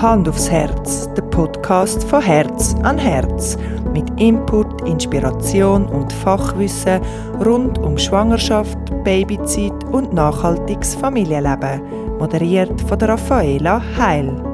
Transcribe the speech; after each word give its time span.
Hand 0.00 0.26
aufs 0.30 0.50
Herz, 0.50 1.12
der 1.12 1.22
Podcast 1.24 2.04
von 2.04 2.22
Herz 2.22 2.74
an 2.84 2.96
Herz. 2.96 3.58
Mit 3.92 4.08
Input, 4.18 4.88
Inspiration 4.88 5.86
und 5.86 6.10
Fachwissen 6.10 7.02
rund 7.44 7.78
um 7.78 7.98
Schwangerschaft, 7.98 8.78
Babyzeit 9.04 9.84
und 9.92 10.14
nachhaltiges 10.14 10.94
Familienleben. 10.94 11.82
Moderiert 12.18 12.80
von 12.80 12.98
der 12.98 13.10
Raffaela 13.10 13.82
Heil. 13.98 14.49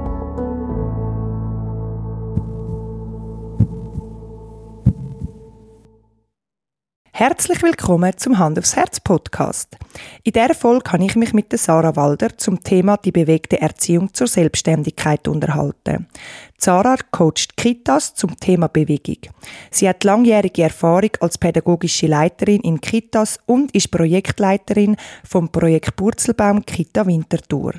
Herzlich 7.19 7.63
willkommen 7.63 8.13
zum 8.19 8.39
Hand 8.39 8.59
aufs 8.59 8.77
Herz 8.77 9.01
Podcast. 9.01 9.79
In 10.23 10.33
dieser 10.33 10.53
Folge 10.53 10.93
habe 10.93 11.07
ich 11.07 11.17
mich 11.17 11.33
mit 11.33 11.51
der 11.51 11.59
Sarah 11.59 11.97
Walder 11.97 12.37
zum 12.37 12.63
Thema 12.63 12.99
die 12.99 13.11
bewegte 13.11 13.59
Erziehung 13.59 14.13
zur 14.13 14.27
Selbstständigkeit 14.27 15.27
unterhalten. 15.27 16.09
Sarah 16.59 16.99
coacht 17.13 17.57
Kitas 17.57 18.15
zum 18.15 18.39
Thema 18.39 18.69
Bewegung. 18.69 19.33
Sie 19.71 19.89
hat 19.89 20.05
langjährige 20.05 20.65
Erfahrung 20.65 21.13
als 21.21 21.39
pädagogische 21.39 22.07
Leiterin 22.07 22.61
in 22.61 22.83
Kitas 22.83 23.39
und 23.47 23.75
ist 23.75 23.91
Projektleiterin 23.91 24.99
vom 25.25 25.49
Projekt 25.49 25.97
Purzelbaum 25.97 26.67
Kita 26.67 27.07
Winterthur. 27.07 27.77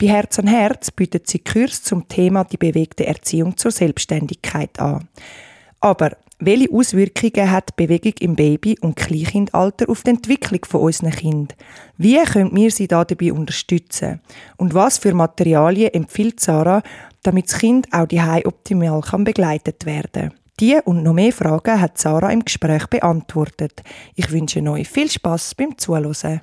Bei 0.00 0.08
Herz 0.08 0.40
an 0.40 0.48
Herz 0.48 0.90
bietet 0.90 1.28
sie 1.28 1.38
Kurs 1.38 1.84
zum 1.84 2.08
Thema 2.08 2.42
die 2.42 2.56
bewegte 2.56 3.06
Erziehung 3.06 3.56
zur 3.56 3.70
Selbstständigkeit 3.70 4.80
an. 4.80 5.06
Aber 5.78 6.16
welche 6.44 6.72
Auswirkungen 6.72 7.50
hat 7.50 7.76
Bewegung 7.76 8.14
im 8.18 8.34
Baby- 8.34 8.78
und 8.80 8.96
Kleinkindalter 8.96 9.88
auf 9.88 10.02
die 10.02 10.10
Entwicklung 10.10 10.64
von 10.64 10.80
unseren 10.80 11.12
Kindern? 11.12 11.56
Wie 11.96 12.20
können 12.24 12.54
wir 12.54 12.70
sie 12.72 12.88
dabei 12.88 13.32
unterstützen? 13.32 14.20
Und 14.56 14.74
was 14.74 14.98
für 14.98 15.14
Materialien 15.14 15.94
empfiehlt 15.94 16.40
Sarah, 16.40 16.82
damit 17.22 17.48
das 17.48 17.58
Kind 17.60 17.86
auch 17.92 18.06
die 18.06 18.20
optimal 18.44 19.00
kann 19.02 19.22
begleitet 19.22 19.86
werden 19.86 20.32
Die 20.58 20.78
und 20.84 21.04
noch 21.04 21.14
mehr 21.14 21.32
Fragen 21.32 21.80
hat 21.80 21.98
Sarah 21.98 22.32
im 22.32 22.44
Gespräch 22.44 22.88
beantwortet. 22.88 23.82
Ich 24.16 24.32
wünsche 24.32 24.62
euch 24.62 24.88
viel 24.88 25.10
Spaß 25.10 25.54
beim 25.54 25.78
Zuhören. 25.78 26.40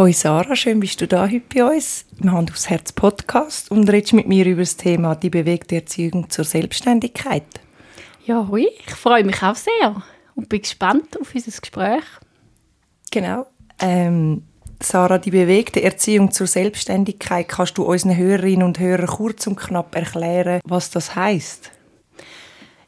Hoi 0.00 0.14
Sarah, 0.14 0.56
schön 0.56 0.80
bist 0.80 0.98
du 1.02 1.06
da 1.06 1.24
heute 1.24 1.42
bei 1.54 1.62
uns 1.62 2.06
im 2.22 2.32
Hand 2.32 2.50
aufs 2.50 2.70
Herz 2.70 2.90
Podcast 2.90 3.70
und 3.70 3.86
redest 3.90 4.14
mit 4.14 4.26
mir 4.26 4.46
über 4.46 4.62
das 4.62 4.78
Thema 4.78 5.14
die 5.14 5.28
bewegte 5.28 5.74
Erziehung 5.74 6.30
zur 6.30 6.46
Selbstständigkeit. 6.46 7.44
Ja, 8.24 8.48
hoi, 8.48 8.66
ich 8.86 8.94
freue 8.94 9.24
mich 9.24 9.42
auch 9.42 9.54
sehr 9.54 10.02
und 10.34 10.48
bin 10.48 10.62
gespannt 10.62 11.20
auf 11.20 11.34
unser 11.34 11.60
Gespräch. 11.60 12.04
Genau. 13.10 13.46
Ähm, 13.78 14.44
Sarah, 14.82 15.18
die 15.18 15.32
bewegte 15.32 15.82
Erziehung 15.82 16.32
zur 16.32 16.46
Selbstständigkeit, 16.46 17.46
kannst 17.46 17.76
du 17.76 17.82
unseren 17.82 18.16
Hörerinnen 18.16 18.62
und 18.62 18.78
Hörern 18.78 19.06
kurz 19.06 19.46
und 19.48 19.56
knapp 19.56 19.94
erklären, 19.94 20.62
was 20.64 20.88
das 20.88 21.14
heißt? 21.14 21.72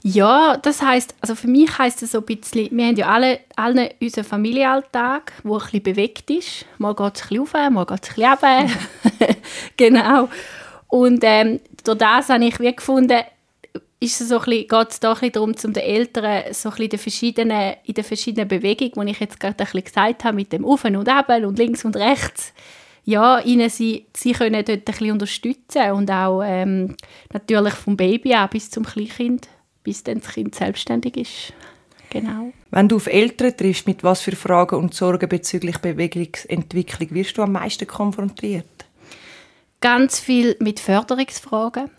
Ja, 0.04 0.56
das 0.56 0.82
heißt, 0.82 1.14
also 1.20 1.36
für 1.36 1.46
mich 1.46 1.78
heißt 1.78 2.02
es 2.02 2.12
so 2.12 2.18
ein 2.18 2.24
bisschen, 2.24 2.76
wir 2.76 2.86
haben 2.86 2.96
ja 2.96 3.06
alle, 3.06 3.40
alle 3.54 3.94
unseren 4.00 4.24
Familienalltag, 4.24 5.32
der 5.44 5.52
ein 5.52 5.58
bisschen 5.58 5.82
bewegt 5.82 6.28
ist. 6.30 6.66
Mal 6.78 6.94
geht 6.94 7.16
es 7.16 7.22
ein 7.22 7.28
bisschen 7.28 7.38
rauf, 7.38 7.70
mal 7.70 7.86
geht 7.86 8.02
es 8.02 8.18
ein 8.18 8.36
bisschen 8.36 9.18
runter. 9.18 9.36
genau. 9.76 10.28
Und 10.88 11.20
ähm, 11.22 11.60
durch 11.84 11.98
das 11.98 12.28
habe 12.30 12.44
ich 12.44 12.58
wie 12.58 12.74
gefunden, 12.74 13.20
ist 14.00 14.20
es 14.20 14.28
so 14.28 14.40
ein 14.40 14.44
bisschen, 14.44 14.68
geht 14.68 14.90
es 14.90 14.98
da 14.98 15.10
ein 15.10 15.14
bisschen 15.14 15.32
darum, 15.32 15.54
um 15.64 15.72
den 15.72 15.82
Eltern 15.84 16.52
so 16.52 16.68
ein 16.68 16.72
bisschen 16.72 16.84
in 16.84 16.90
den 16.90 16.98
verschiedenen, 16.98 17.74
in 17.84 17.94
den 17.94 18.04
verschiedenen 18.04 18.48
Bewegungen, 18.48 19.06
die 19.06 19.12
ich 19.12 19.20
jetzt 19.20 19.38
gerade 19.38 19.54
ein 19.60 19.64
bisschen 19.64 19.84
gesagt 19.84 20.24
habe, 20.24 20.34
mit 20.34 20.52
dem 20.52 20.64
Auf 20.64 20.84
und 20.84 21.08
Ab 21.08 21.28
und 21.28 21.58
links 21.58 21.84
und 21.84 21.96
rechts, 21.96 22.52
ja, 23.04 23.38
ihnen 23.38 23.70
sie, 23.70 24.06
sie 24.16 24.32
können 24.32 24.64
dort 24.64 24.68
ein 24.68 24.84
bisschen 24.84 25.12
unterstützen 25.12 25.92
und 25.92 26.10
auch 26.10 26.42
ähm, 26.44 26.96
natürlich 27.32 27.74
vom 27.74 27.96
Baby 27.96 28.34
an 28.34 28.48
bis 28.50 28.70
zum 28.70 28.84
Kleinkind 28.84 29.48
bis 29.82 30.02
dann 30.04 30.20
das 30.20 30.32
Kind 30.32 30.54
selbstständig 30.54 31.16
ist. 31.16 31.52
Genau. 32.10 32.52
Wenn 32.70 32.88
du 32.88 32.96
auf 32.96 33.06
Eltern 33.06 33.56
triffst, 33.56 33.86
mit 33.86 34.04
was 34.04 34.20
für 34.20 34.36
Fragen 34.36 34.76
und 34.76 34.94
Sorgen 34.94 35.28
bezüglich 35.28 35.78
Bewegungsentwicklung 35.78 37.10
wirst 37.12 37.38
du 37.38 37.42
am 37.42 37.52
meisten 37.52 37.86
konfrontiert? 37.86 38.66
Ganz 39.80 40.20
viel 40.20 40.56
mit 40.60 40.78
Förderungsfragen. 40.78 41.90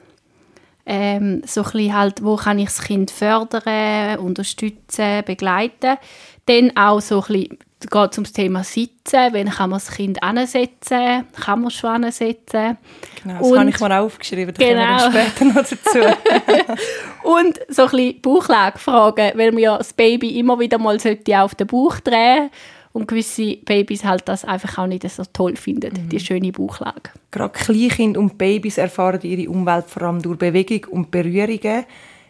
Ähm, 0.85 1.41
so 1.45 1.63
ein 1.63 1.95
halt, 1.95 2.23
wo 2.23 2.35
kann 2.35 2.59
ich 2.59 2.65
das 2.65 2.83
Kind 2.83 3.09
fördern, 3.09 4.19
unterstützen, 4.19 5.23
begleiten. 5.25 5.97
Dann 6.45 6.75
auch 6.75 6.99
so 6.99 7.21
ein 7.21 7.27
bisschen 7.27 7.57
geht 7.89 8.11
es 8.11 8.17
um 8.17 8.23
das 8.23 8.33
Thema 8.33 8.63
Sitzen. 8.63 9.33
Wann 9.33 9.49
kann 9.49 9.69
man 9.69 9.79
das 9.79 9.91
Kind 9.91 10.21
ansetzen? 10.23 11.25
Kann 11.33 11.61
man 11.61 11.67
es 11.67 11.73
schon 11.73 12.03
ansetzen? 12.03 12.77
Genau, 13.21 13.39
das 13.39 13.47
und, 13.47 13.59
habe 13.59 13.69
ich 13.69 13.79
mal 13.79 13.91
aufgeschrieben. 13.91 14.53
Da 14.53 14.65
genau. 14.65 14.97
kommen 14.97 15.13
wir 15.13 15.21
später 15.21 15.45
noch 15.45 15.55
dazu. 15.55 16.79
und 17.23 17.59
so 17.69 17.83
ein 17.83 17.89
bisschen 17.89 18.21
Bauchlagefragen, 18.21 19.31
weil 19.35 19.51
man 19.51 19.61
ja 19.61 19.77
das 19.77 19.93
Baby 19.93 20.39
immer 20.39 20.59
wieder 20.59 20.77
mal 20.77 20.97
auf 20.97 21.55
den 21.55 21.67
Bauch 21.67 21.99
drehen 21.99 22.49
und 22.93 23.07
gewisse 23.07 23.57
Babys 23.57 24.03
halt 24.03 24.27
das 24.27 24.45
einfach 24.45 24.77
auch 24.77 24.87
nicht 24.87 25.09
so 25.09 25.23
toll 25.31 25.55
finden, 25.55 25.93
mhm. 25.93 26.09
die 26.09 26.19
schöne 26.19 26.51
Bauchlage. 26.51 27.09
Gerade 27.31 27.53
Kleinkinder 27.53 28.19
und 28.19 28.37
Babys 28.37 28.77
erfahren 28.77 29.21
ihre 29.23 29.49
Umwelt 29.49 29.85
vor 29.87 30.03
allem 30.03 30.21
durch 30.21 30.37
Bewegung 30.37 30.85
und 30.91 31.11
Berührungen. 31.11 31.85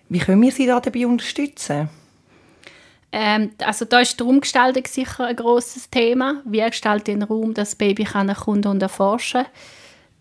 Wie 0.09 0.19
können 0.19 0.41
wir 0.41 0.51
sie 0.51 0.65
dabei 0.65 1.05
unterstützen? 1.05 1.89
Ähm, 3.15 3.51
also 3.63 3.85
da 3.85 3.99
ist 3.99 4.19
die 4.19 4.23
Raumgestaltung 4.23 4.85
sicher 4.87 5.27
ein 5.27 5.35
großes 5.35 5.91
Thema. 5.91 6.41
Wie 6.45 6.61
gestaltet 6.61 7.07
den 7.09 7.21
Raum, 7.21 7.53
dass 7.53 7.69
das 7.69 7.75
Baby 7.75 8.05
kann 8.05 8.27
erkunden 8.27 8.71
und 8.71 8.81
erforschen 8.81 9.45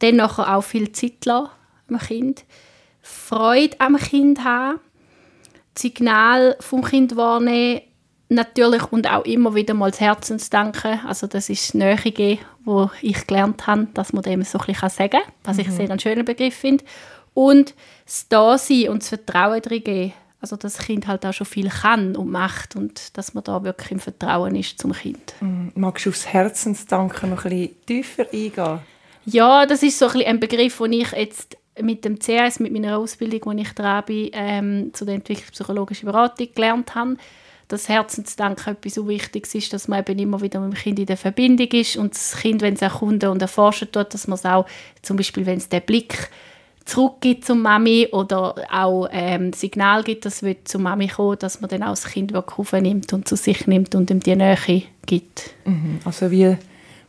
Dann 0.00 0.16
nachher 0.16 0.54
auch 0.54 0.62
viel 0.62 0.92
Zeit 0.92 1.24
lassen 1.24 1.48
am 1.88 1.98
Kind. 1.98 2.44
Freude 3.00 3.80
am 3.80 3.96
Kind 3.96 4.44
haben. 4.44 4.78
Das 5.72 5.82
Signal 5.82 6.54
vom 6.60 6.84
Kind 6.84 7.16
wahrnehmen. 7.16 7.80
Natürlich 8.28 8.92
und 8.92 9.10
auch 9.10 9.24
immer 9.24 9.54
wieder 9.54 9.72
mal 9.72 9.90
das 9.90 10.00
Herzensdanken. 10.00 11.00
Also 11.06 11.26
das 11.26 11.48
ist 11.48 11.68
das 11.68 11.74
Nähe 11.74 12.38
wo 12.64 12.90
ich 13.00 13.26
gelernt 13.26 13.66
habe, 13.66 13.88
dass 13.94 14.12
man 14.12 14.22
dem 14.22 14.42
so 14.42 14.58
ein 14.58 14.66
bisschen 14.66 14.90
sagen 14.90 15.10
kann, 15.12 15.32
was 15.44 15.56
mhm. 15.56 15.62
ich 15.62 15.70
sehr 15.70 15.90
einen 15.90 15.98
schönen 15.98 16.26
Begriff 16.26 16.56
finde. 16.56 16.84
Und 17.32 17.74
das 18.04 18.28
Dasein 18.28 18.90
und 18.90 19.00
das 19.00 19.08
Vertrauen 19.08 19.62
darin 19.62 19.82
geben 19.82 20.12
also 20.42 20.56
dass 20.56 20.74
das 20.74 20.86
Kind 20.86 21.06
halt 21.06 21.24
auch 21.24 21.32
schon 21.32 21.46
viel 21.46 21.68
kann 21.70 22.16
und 22.16 22.30
macht 22.30 22.76
und 22.76 23.16
dass 23.16 23.32
man 23.32 23.44
da 23.44 23.62
wirklich 23.62 23.92
im 23.92 24.00
Vertrauen 24.00 24.56
ist 24.56 24.78
zum 24.78 24.92
Kind. 24.92 25.34
Mm, 25.40 25.68
magst 25.74 26.04
du 26.04 26.10
aufs 26.10 26.26
Herzensdanken 26.26 27.30
noch 27.30 27.44
ein 27.44 27.50
bisschen 27.50 27.86
tiefer 27.86 28.26
eingehen? 28.32 28.80
Ja, 29.24 29.64
das 29.66 29.84
ist 29.84 29.98
so 29.98 30.08
ein, 30.08 30.22
ein 30.22 30.40
Begriff, 30.40 30.78
den 30.78 30.94
ich 30.94 31.12
jetzt 31.12 31.56
mit 31.80 32.04
dem 32.04 32.18
CS, 32.18 32.58
mit 32.58 32.72
meiner 32.72 32.98
Ausbildung, 32.98 33.40
wo 33.44 33.52
ich 33.52 33.72
dran 33.72 34.04
bin, 34.04 34.30
ähm, 34.32 34.90
zu 34.92 35.04
der 35.04 35.14
entwicklungspsychologischen 35.14 36.06
Beratung 36.06 36.48
gelernt 36.52 36.94
habe, 36.96 37.16
dass 37.68 37.88
Herzensdanken 37.88 38.74
etwas 38.74 38.94
so 38.94 39.08
Wichtiges 39.08 39.54
ist, 39.54 39.72
dass 39.72 39.86
man 39.86 40.00
eben 40.00 40.18
immer 40.18 40.42
wieder 40.42 40.60
mit 40.60 40.72
dem 40.72 40.76
Kind 40.76 40.98
in 40.98 41.06
der 41.06 41.16
Verbindung 41.16 41.68
ist 41.68 41.96
und 41.96 42.14
das 42.14 42.36
Kind, 42.36 42.62
wenn 42.62 42.74
es 42.74 42.82
erkunden 42.82 43.30
und 43.30 43.40
erforschen 43.40 43.90
tut, 43.92 44.12
dass 44.12 44.26
man 44.26 44.34
es 44.34 44.44
auch, 44.44 44.66
zum 45.02 45.16
Beispiel, 45.16 45.46
wenn 45.46 45.58
es 45.58 45.68
den 45.68 45.82
Blick 45.82 46.28
zurückgibt 46.84 47.44
zum 47.44 47.62
Mami 47.62 48.08
oder 48.12 48.54
auch 48.70 49.08
ähm, 49.10 49.52
Signal 49.52 50.02
gibt, 50.02 50.24
dass 50.24 50.42
wird 50.42 50.68
zur 50.68 50.80
Mami 50.80 51.08
kommen, 51.08 51.38
dass 51.38 51.60
man 51.60 51.70
dann 51.70 51.82
auch 51.82 51.90
das 51.90 52.04
Kind 52.04 52.34
aufnimmt 52.34 53.12
und 53.12 53.28
zu 53.28 53.36
sich 53.36 53.66
nimmt 53.66 53.94
und 53.94 54.10
ihm 54.10 54.20
die 54.20 54.36
Nähe 54.36 54.82
gibt. 55.06 55.50
Mhm. 55.64 56.00
Also 56.04 56.30
wie 56.30 56.56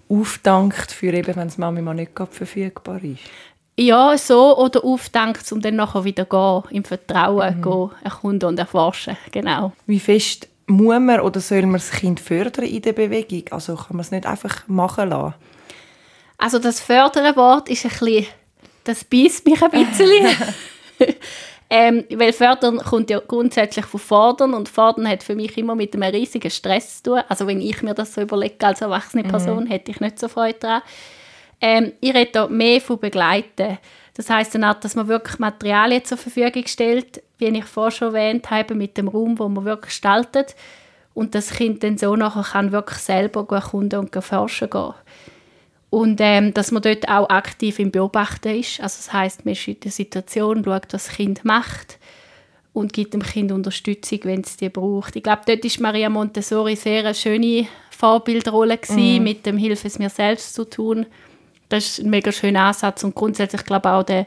aufdankt 0.09 0.91
für 0.91 1.13
eben, 1.13 1.35
wenn 1.35 1.47
das 1.47 1.57
Mami 1.57 1.81
mal 1.81 1.93
nicht 1.93 2.11
verfügbar 2.31 3.03
ist? 3.03 3.21
Ja, 3.75 4.15
so 4.17 4.57
oder 4.57 4.83
aufdankt, 4.83 5.51
um 5.51 5.59
dann 5.59 5.77
nachher 5.77 6.03
wieder 6.03 6.25
gehen, 6.25 6.63
im 6.69 6.83
Vertrauen 6.83 7.57
mhm. 7.57 7.61
gehen, 7.63 7.89
erkunden 8.03 8.49
und 8.49 8.59
erforschen, 8.59 9.17
genau. 9.31 9.71
Wie 9.87 9.99
fest 9.99 10.47
muss 10.67 10.99
man 10.99 11.19
oder 11.19 11.39
soll 11.39 11.63
man 11.63 11.73
das 11.73 11.91
Kind 11.91 12.19
fördern 12.19 12.65
in 12.65 12.81
der 12.81 12.93
Bewegung? 12.93 13.43
Also 13.51 13.75
kann 13.75 13.97
man 13.97 14.01
es 14.01 14.11
nicht 14.11 14.25
einfach 14.25 14.67
machen 14.67 15.09
lassen? 15.09 15.33
Also 16.37 16.59
das 16.59 16.79
fördern 16.79 17.35
Wort 17.35 17.69
ist 17.69 17.85
ein 17.85 17.91
bisschen 17.91 18.25
das 18.83 19.03
beißt 19.03 19.45
mich 19.45 19.61
ein 19.61 19.71
bisschen. 19.71 20.27
ähm, 21.69 22.05
weil 22.11 22.33
Fördern 22.33 22.77
kommt 22.79 23.09
ja 23.09 23.19
grundsätzlich 23.19 23.85
von 23.85 23.99
Fordern 23.99 24.53
und 24.53 24.69
Fordern 24.69 25.07
hat 25.07 25.23
für 25.23 25.35
mich 25.35 25.57
immer 25.57 25.75
mit 25.75 25.93
einem 25.93 26.13
riesigen 26.13 26.51
Stress 26.51 27.01
zu 27.01 27.11
tun. 27.11 27.21
Also 27.29 27.47
wenn 27.47 27.61
ich 27.61 27.81
mir 27.81 27.93
das 27.93 28.13
so 28.13 28.21
überlege 28.21 28.65
als 28.65 28.81
erwachsene 28.81 29.23
mhm. 29.23 29.29
Person, 29.29 29.63
mhm. 29.65 29.67
hätte 29.67 29.91
ich 29.91 29.99
nicht 29.99 30.19
so 30.19 30.27
Freude 30.27 30.59
daran. 30.59 30.81
Ähm, 31.61 31.93
ich 32.01 32.13
rede 32.13 32.31
da 32.31 32.47
mehr 32.47 32.81
von 32.81 32.99
begleiten. 32.99 33.77
Das 34.15 34.29
heißt 34.29 34.53
dann 34.55 34.65
auch, 34.65 34.75
dass 34.75 34.95
man 34.95 35.07
wirklich 35.07 35.39
Materialien 35.39 36.03
zur 36.05 36.17
Verfügung 36.17 36.67
stellt, 36.67 37.23
wie 37.39 37.47
ich 37.47 37.65
vorher 37.65 37.91
schon 37.91 38.09
erwähnt 38.09 38.51
habe, 38.51 38.75
mit 38.75 38.97
dem 38.97 39.07
Raum, 39.07 39.39
wo 39.39 39.49
man 39.49 39.65
wirklich 39.65 39.91
gestaltet 39.91 40.55
und 41.13 41.35
das 41.35 41.51
Kind 41.51 41.83
dann 41.83 41.97
so 41.97 42.15
nachher 42.15 42.43
kann 42.43 42.71
wirklich 42.71 42.99
selber 42.99 43.45
erkunden 43.49 43.99
und 43.99 44.23
forschen 44.23 44.69
gehen. 44.69 44.93
Und 45.93 46.19
ähm, 46.21 46.55
dass 46.55 46.71
man 46.71 46.81
dort 46.81 47.07
auch 47.07 47.29
aktiv 47.29 47.77
im 47.77 47.91
Beobachten 47.91 48.55
ist. 48.59 48.79
Also 48.79 48.97
das 48.97 49.13
heißt, 49.13 49.45
man 49.45 49.51
ist 49.51 49.67
in 49.67 49.79
der 49.79 49.91
Situation, 49.91 50.63
schaut, 50.63 50.85
was 50.85 50.87
das 50.89 51.09
Kind 51.09 51.45
macht 51.45 51.99
und 52.73 52.93
gibt 52.93 53.13
dem 53.13 53.21
Kind 53.21 53.51
Unterstützung, 53.51 54.21
wenn 54.23 54.41
es 54.41 54.57
die 54.57 54.69
braucht. 54.69 55.15
Ich 55.15 55.21
glaube, 55.21 55.43
dort 55.45 55.63
ist 55.63 55.79
Maria 55.79 56.09
Montessori 56.09 56.75
sehr 56.75 57.01
eine 57.01 57.13
schöne 57.13 57.67
Vorbildrolle 57.91 58.79
gewesen, 58.79 59.21
mm. 59.21 59.23
mit 59.23 59.45
dem 59.45 59.55
Hilfe 59.55 59.85
es 59.85 59.99
mir 59.99 60.09
selbst 60.09 60.55
zu 60.55 60.67
tun. 60.67 61.05
Das 61.69 61.85
ist 61.85 61.99
ein 61.99 62.09
mega 62.09 62.31
schöner 62.31 62.61
Ansatz 62.61 63.03
und 63.03 63.13
grundsätzlich 63.13 63.63
glaube 63.63 63.89
ich 63.89 63.93
auch 63.93 64.03
der 64.03 64.25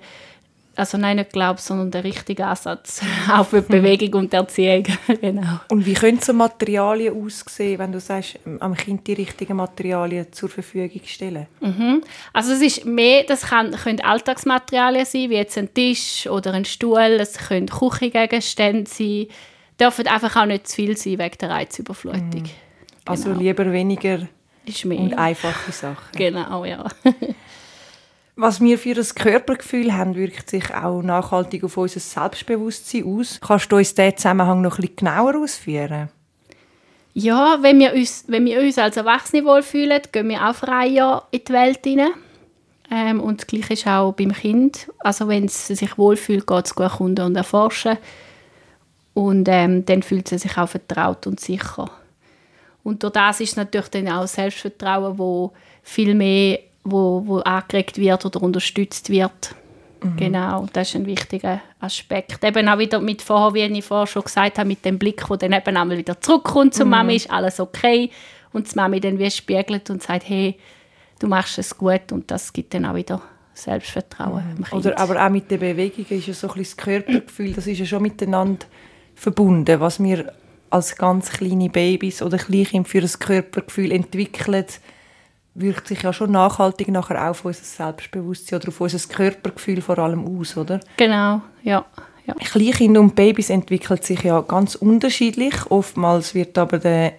also 0.76 0.98
nein, 0.98 1.16
nicht 1.16 1.32
glaube, 1.32 1.60
sondern 1.60 1.90
der 1.90 2.04
richtige 2.04 2.46
Ansatz 2.46 3.00
auch 3.32 3.46
für 3.46 3.62
die 3.62 3.72
Bewegung 3.72 4.22
und 4.22 4.32
die 4.32 4.36
Erziehung. 4.36 4.84
genau. 5.20 5.60
Und 5.70 5.86
wie 5.86 5.94
können 5.94 6.20
so 6.20 6.32
Materialien 6.32 7.24
aussehen, 7.24 7.78
wenn 7.78 7.92
du 7.92 8.00
sagst, 8.00 8.38
am 8.60 8.76
Kind 8.76 9.06
die 9.06 9.14
richtigen 9.14 9.56
Materialien 9.56 10.32
zur 10.32 10.48
Verfügung 10.48 11.00
stellen? 11.04 11.46
Mhm. 11.60 12.02
Also 12.32 12.52
es 12.52 12.60
ist 12.60 12.84
mehr, 12.84 13.24
das 13.24 13.42
kann, 13.42 13.72
können 13.72 14.00
Alltagsmaterialien 14.00 15.06
sein, 15.06 15.30
wie 15.30 15.36
jetzt 15.36 15.56
ein 15.56 15.72
Tisch 15.72 16.26
oder 16.28 16.52
ein 16.52 16.64
Stuhl, 16.64 17.18
es 17.20 17.38
können 17.38 17.66
Küchengegenstände 17.66 18.88
sein, 18.88 19.26
dürfen 19.80 20.06
einfach 20.06 20.36
auch 20.36 20.46
nicht 20.46 20.68
zu 20.68 20.76
viel 20.76 20.96
sein 20.96 21.18
wegen 21.18 21.38
der 21.40 21.50
Reizüberflutung. 21.50 22.42
Mhm. 22.42 22.50
Also 23.04 23.30
genau. 23.30 23.40
lieber 23.40 23.72
weniger 23.72 24.28
und 24.84 25.14
einfache 25.14 25.72
Sachen. 25.72 26.16
Genau, 26.16 26.64
ja. 26.64 26.84
Was 28.38 28.60
wir 28.60 28.78
für 28.78 28.94
ein 28.94 29.14
Körpergefühl 29.14 29.94
haben, 29.94 30.14
wirkt 30.14 30.50
sich 30.50 30.74
auch 30.74 31.00
nachhaltig 31.00 31.64
auf 31.64 31.78
unser 31.78 32.00
Selbstbewusstsein 32.00 33.04
aus. 33.04 33.40
Kannst 33.40 33.72
du 33.72 33.76
uns 33.76 33.94
diesen 33.94 34.18
Zusammenhang 34.18 34.60
noch 34.60 34.76
bisschen 34.76 34.96
genauer 34.96 35.36
ausführen? 35.36 36.10
Ja, 37.14 37.56
wenn 37.62 37.78
wir 37.78 37.94
uns, 37.94 38.24
wenn 38.28 38.44
wir 38.44 38.60
uns 38.60 38.76
als 38.76 38.98
Erwachsene 38.98 39.42
wohlfühlen, 39.42 40.02
gehen 40.12 40.28
wir 40.28 40.46
auch 40.46 40.54
freier 40.54 41.26
in 41.30 41.40
die 41.48 41.52
Welt 41.54 41.80
hinein. 41.82 42.10
Ähm, 42.90 43.20
und 43.20 43.40
das 43.40 43.46
Gleiche 43.46 43.72
ist 43.72 43.86
auch 43.86 44.12
beim 44.12 44.34
Kind. 44.34 44.86
Also 44.98 45.28
wenn 45.28 45.46
es 45.46 45.68
sich 45.68 45.96
wohlfühlt, 45.96 46.46
geht 46.46 46.66
es 46.66 46.74
gut 46.74 46.84
erkunden 46.84 47.24
und 47.24 47.36
erforschen. 47.36 47.96
Und 49.14 49.48
ähm, 49.48 49.86
dann 49.86 50.02
fühlt 50.02 50.30
es 50.30 50.42
sich 50.42 50.58
auch 50.58 50.68
vertraut 50.68 51.26
und 51.26 51.40
sicher. 51.40 51.90
Und 52.84 53.02
durch 53.02 53.14
das 53.14 53.40
ist 53.40 53.56
natürlich 53.56 53.88
dann 53.88 54.08
auch 54.08 54.26
Selbstvertrauen, 54.26 55.18
wo 55.18 55.52
viel 55.82 56.14
mehr 56.14 56.58
wo, 56.86 57.22
wo 57.26 57.38
angeregt 57.38 57.98
wird 57.98 58.24
oder 58.24 58.42
unterstützt 58.42 59.10
wird. 59.10 59.54
Mhm. 60.02 60.16
Genau, 60.16 60.66
das 60.72 60.88
ist 60.88 60.96
ein 60.96 61.06
wichtiger 61.06 61.60
Aspekt. 61.80 62.42
Eben 62.44 62.68
auch 62.68 62.78
wieder 62.78 63.00
mit 63.00 63.22
vorher, 63.22 63.54
wie 63.54 63.78
ich 63.78 63.84
vorher 63.84 64.06
schon 64.06 64.22
gesagt 64.22 64.58
habe, 64.58 64.68
mit 64.68 64.84
dem 64.84 64.98
Blick, 64.98 65.26
der 65.26 65.36
dann 65.36 65.52
eben 65.52 65.76
einmal 65.76 65.98
wieder 65.98 66.20
zurückkommt 66.20 66.74
zur 66.74 66.86
mhm. 66.86 66.90
Mami, 66.90 67.16
ist 67.16 67.30
alles 67.30 67.60
okay. 67.60 68.10
Und 68.52 68.70
die 68.70 68.76
Mami 68.76 69.00
dann 69.00 69.18
wie 69.18 69.30
spiegelt 69.30 69.90
und 69.90 70.02
sagt, 70.02 70.28
hey, 70.28 70.56
du 71.18 71.26
machst 71.26 71.58
es 71.58 71.76
gut 71.76 72.12
und 72.12 72.30
das 72.30 72.52
gibt 72.52 72.74
dann 72.74 72.86
auch 72.86 72.94
wieder 72.94 73.20
Selbstvertrauen. 73.54 74.44
Mhm. 74.58 74.78
Oder 74.78 74.98
aber 74.98 75.24
auch 75.24 75.30
mit 75.30 75.50
der 75.50 75.58
Bewegung 75.58 76.06
ist 76.08 76.26
ja 76.26 76.34
so 76.34 76.48
ein 76.50 76.58
das 76.58 76.76
Körpergefühl, 76.76 77.52
das 77.52 77.66
ist 77.66 77.78
ja 77.78 77.86
schon 77.86 78.02
miteinander 78.02 78.66
verbunden, 79.14 79.80
was 79.80 80.02
wir 80.02 80.32
als 80.68 80.96
ganz 80.96 81.30
kleine 81.30 81.70
Babys 81.70 82.22
oder 82.22 82.38
Kleinkind 82.38 82.88
für 82.88 83.00
das 83.00 83.18
Körpergefühl 83.18 83.92
entwickeln, 83.92 84.66
wirkt 85.56 85.88
sich 85.88 86.02
ja 86.02 86.12
schon 86.12 86.32
nachhaltig 86.32 86.88
nachher 86.88 87.24
auch 87.24 87.30
auf 87.30 87.44
unser 87.44 87.64
Selbstbewusstsein 87.64 88.60
oder 88.60 88.68
auf 88.68 88.80
unser 88.80 88.98
Körpergefühl 89.08 89.80
vor 89.80 89.98
allem 89.98 90.24
aus, 90.26 90.56
oder? 90.56 90.80
Genau, 90.96 91.40
ja. 91.62 91.84
ja. 92.26 92.34
Kleinkinder 92.34 93.00
und 93.00 93.14
Babys 93.14 93.50
entwickeln 93.50 94.00
sich 94.02 94.22
ja 94.22 94.40
ganz 94.42 94.74
unterschiedlich. 94.74 95.54
Oftmals 95.70 96.34
wird 96.34 96.58
aber 96.58 96.78
der 96.78 97.14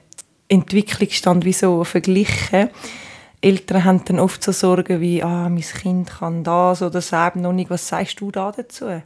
Entwicklungsstand 0.48 1.46
wie 1.46 1.54
so 1.54 1.84
verglichen. 1.84 2.70
Eltern 3.42 3.84
haben 3.84 4.06
dann 4.06 4.20
oft 4.20 4.44
so 4.44 4.52
Sorgen 4.52 5.02
wie, 5.02 5.22
ah, 5.22 5.50
mein 5.50 5.62
Kind 5.62 6.10
kann 6.10 6.44
das 6.44 6.82
oder 6.82 6.92
das 6.92 7.14
eben 7.14 7.42
noch 7.42 7.54
nicht. 7.54 7.70
Was 7.70 7.88
sagst 7.88 8.20
du 8.22 8.32
da 8.32 8.52
dazu? 8.52 9.02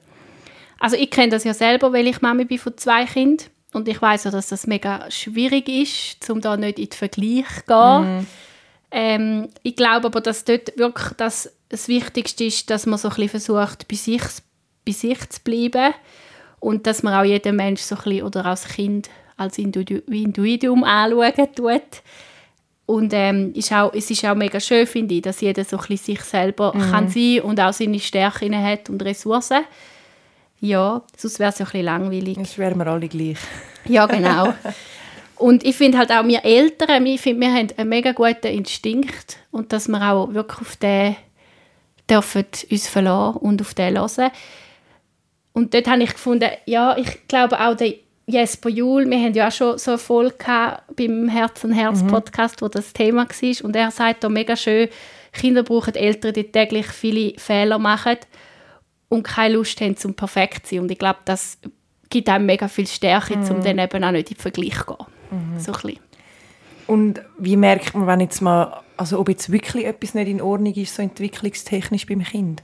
Also 0.79 0.95
ich 0.95 1.11
kenne 1.11 1.29
das 1.29 1.43
ja 1.43 1.53
selber, 1.53 1.93
weil 1.93 2.07
ich 2.07 2.21
Mami 2.21 2.45
bin 2.45 2.57
von 2.57 2.77
zwei 2.77 3.05
Kindern. 3.05 3.47
Und 3.73 3.87
ich 3.87 4.01
weiß 4.01 4.25
ja, 4.25 4.31
dass 4.31 4.47
das 4.47 4.67
mega 4.67 5.09
schwierig 5.09 5.69
ist, 5.69 6.29
um 6.29 6.41
da 6.41 6.57
nicht 6.57 6.77
in 6.77 6.89
den 6.89 6.97
Vergleich 6.97 7.45
zu 7.59 7.63
gehen. 7.67 8.19
Mm 8.19 8.27
ähm, 8.91 9.49
ich 9.63 9.75
glaube 9.75 10.07
aber, 10.07 10.21
dass 10.21 10.43
dort 10.43 10.77
wirklich 10.77 11.13
das, 11.17 11.51
das 11.69 11.87
Wichtigste 11.87 12.43
ist, 12.43 12.69
dass 12.69 12.85
man 12.85 12.99
so 12.99 13.07
ein 13.07 13.15
bisschen 13.15 13.29
versucht, 13.29 13.87
bei 13.87 13.95
sich, 13.95 14.21
bei 14.85 14.91
sich 14.91 15.29
zu 15.29 15.39
bleiben 15.43 15.93
und 16.59 16.85
dass 16.85 17.01
man 17.01 17.13
auch 17.13 17.23
jeden 17.23 17.55
Mensch 17.55 17.81
so 17.81 17.95
ein 17.95 18.03
bisschen, 18.03 18.23
oder 18.23 18.45
als 18.45 18.67
Kind 18.67 19.09
als 19.37 19.57
Individuum 19.57 20.83
anschauen 20.83 21.55
tut. 21.55 22.03
Und 22.85 23.13
ähm, 23.13 23.53
ist 23.53 23.71
auch, 23.71 23.93
es 23.93 24.11
ist 24.11 24.25
auch 24.25 24.35
mega 24.35 24.59
schön, 24.59 24.85
finde 24.85 25.15
ich, 25.15 25.21
dass 25.21 25.41
jeder 25.41 25.63
so 25.63 25.77
ein 25.77 25.87
bisschen 25.87 26.15
sich 26.15 26.21
selber 26.21 26.73
mhm. 26.75 26.91
kann 26.91 27.09
sein 27.09 27.39
und 27.41 27.59
auch 27.59 27.73
seine 27.73 27.99
Stärken 27.99 28.55
hat 28.61 28.89
und 28.89 29.01
Ressourcen. 29.03 29.63
Ja, 30.59 31.01
sonst 31.17 31.39
wäre 31.39 31.51
es 31.51 31.59
ja 31.59 31.65
ein 31.65 31.71
bisschen 31.71 31.85
langweilig. 31.85 32.35
Sonst 32.35 32.57
wären 32.57 32.77
wir 32.77 32.87
alle 32.87 33.07
gleich. 33.07 33.37
Ja, 33.85 34.05
genau. 34.05 34.53
Und 35.41 35.63
ich 35.63 35.75
finde 35.75 35.97
halt 35.97 36.11
auch 36.11 36.25
wir 36.25 36.45
Eltern, 36.45 37.05
ich 37.07 37.19
finde, 37.19 37.41
wir 37.41 37.53
haben 37.53 37.67
einen 37.75 37.89
mega 37.89 38.11
guten 38.11 38.47
Instinkt 38.47 39.37
und 39.49 39.73
dass 39.73 39.87
wir 39.87 40.01
auch 40.01 40.33
wirklich 40.33 40.61
auf 40.61 40.75
den 40.75 41.15
dürfen 42.09 42.45
uns 42.69 42.87
verlassen 42.87 43.37
und 43.37 43.61
auf 43.61 43.73
den 43.73 43.97
hören. 43.97 44.31
Und 45.53 45.73
dort 45.73 45.87
habe 45.87 46.03
ich 46.03 46.13
gefunden, 46.13 46.49
ja, 46.65 46.95
ich 46.95 47.27
glaube 47.27 47.59
auch 47.59 47.75
der 47.75 47.95
Jesper 48.27 48.69
Juhl, 48.69 49.09
wir 49.09 49.17
haben 49.17 49.33
ja 49.33 49.47
auch 49.47 49.51
schon 49.51 49.77
so 49.77 49.91
eine 49.91 49.97
Folge 49.97 50.77
beim 50.95 51.27
Herz 51.27 51.63
und 51.63 51.73
Herz 51.73 52.03
mhm. 52.03 52.07
Podcast, 52.07 52.61
wo 52.61 52.67
das 52.67 52.93
Thema 52.93 53.27
war 53.27 53.65
und 53.65 53.75
er 53.75 53.91
sagt 53.91 54.23
da 54.23 54.29
mega 54.29 54.55
schön, 54.55 54.89
Kinder 55.33 55.63
brauchen 55.63 55.95
Eltern, 55.95 56.33
die 56.33 56.51
täglich 56.51 56.87
viele 56.87 57.33
Fehler 57.39 57.79
machen 57.79 58.17
und 59.09 59.23
keine 59.23 59.55
Lust 59.55 59.81
haben 59.81 59.97
zum 59.97 60.13
perfekt 60.13 60.67
zu 60.67 60.75
sein. 60.75 60.83
Und 60.83 60.91
ich 60.91 60.99
glaube, 60.99 61.19
das 61.25 61.57
gibt 62.09 62.29
einem 62.29 62.45
mega 62.45 62.67
viel 62.67 62.87
Stärke, 62.87 63.37
mhm. 63.37 63.49
um 63.49 63.63
dann 63.63 63.79
eben 63.79 64.03
auch 64.03 64.11
nicht 64.11 64.29
in 64.29 64.35
den 64.35 64.41
Vergleich 64.41 64.77
zu 64.77 64.85
gehen. 64.85 65.20
Mhm. 65.31 65.59
So 65.59 65.73
ein 65.73 65.99
Und 66.87 67.21
wie 67.37 67.57
merkt 67.57 67.95
man, 67.95 68.07
wenn 68.07 68.19
jetzt 68.19 68.41
mal, 68.41 68.81
also 68.97 69.19
ob 69.19 69.29
jetzt 69.29 69.51
wirklich 69.51 69.85
etwas 69.85 70.13
nicht 70.13 70.27
in 70.27 70.41
Ordnung 70.41 70.73
ist, 70.73 70.95
so 70.95 71.01
entwicklungstechnisch 71.01 72.05
beim 72.05 72.23
Kind? 72.23 72.63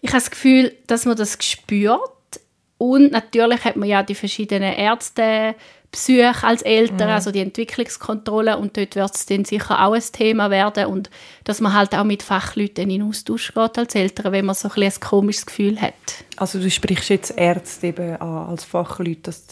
Ich 0.00 0.10
habe 0.10 0.20
das 0.20 0.30
Gefühl, 0.30 0.74
dass 0.86 1.04
man 1.04 1.16
das 1.16 1.38
spürt 1.40 2.00
und 2.78 3.10
natürlich 3.10 3.64
hat 3.64 3.76
man 3.76 3.88
ja 3.88 4.02
die 4.02 4.14
verschiedenen 4.14 4.72
Ärzte, 4.74 5.56
Psyche 5.90 6.34
als 6.42 6.60
Eltern, 6.62 7.08
mhm. 7.08 7.14
also 7.14 7.30
die 7.30 7.40
Entwicklungskontrolle 7.40 8.58
und 8.58 8.76
dort 8.76 8.94
wird 8.94 9.14
es 9.14 9.24
dann 9.24 9.46
sicher 9.46 9.82
auch 9.82 9.94
ein 9.94 10.02
Thema 10.12 10.50
werden 10.50 10.86
und 10.86 11.08
dass 11.44 11.60
man 11.60 11.72
halt 11.72 11.94
auch 11.94 12.04
mit 12.04 12.22
Fachleuten 12.22 12.90
in 12.90 13.02
Austausch 13.02 13.54
geht 13.54 13.78
als 13.78 13.94
Eltern, 13.94 14.32
wenn 14.32 14.44
man 14.44 14.54
so 14.54 14.68
ein, 14.68 14.82
ein 14.82 15.00
komisches 15.00 15.46
Gefühl 15.46 15.80
hat. 15.80 15.94
Also 16.36 16.60
du 16.60 16.70
sprichst 16.70 17.08
jetzt 17.08 17.38
Ärzte 17.38 17.86
eben 17.86 18.16
an, 18.16 18.50
als 18.50 18.64
Fachleute, 18.64 19.22
dass 19.22 19.46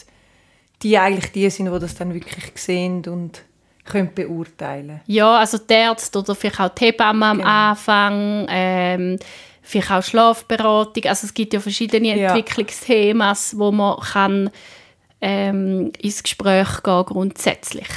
die 0.83 0.97
eigentlich 0.97 1.31
die 1.31 1.49
sind, 1.49 1.71
die 1.71 1.79
das 1.79 1.95
dann 1.95 2.13
wirklich 2.13 2.51
sehen 2.55 3.03
und 3.07 3.41
können 3.85 4.13
beurteilen 4.13 5.01
Ja, 5.07 5.37
also 5.37 5.57
die 5.57 5.73
Ärzte 5.73 6.19
oder 6.19 6.35
vielleicht 6.35 6.59
auch 6.59 6.69
die 6.69 6.85
Hebamme 6.85 7.25
am 7.25 7.37
genau. 7.37 7.49
Anfang, 7.49 8.45
ähm, 8.49 9.17
vielleicht 9.61 9.91
auch 9.91 10.03
Schlafberatung. 10.03 11.05
Also 11.05 11.25
es 11.25 11.33
gibt 11.33 11.53
ja 11.53 11.59
verschiedene 11.59 12.15
ja. 12.15 12.35
Entwicklungsthemen, 12.35 13.35
wo 13.53 13.71
man 13.71 13.99
kann, 13.99 14.49
ähm, 15.21 15.91
ins 15.99 16.21
Gespräch 16.21 16.83
gehen 16.83 17.05
grundsätzlich. 17.05 17.87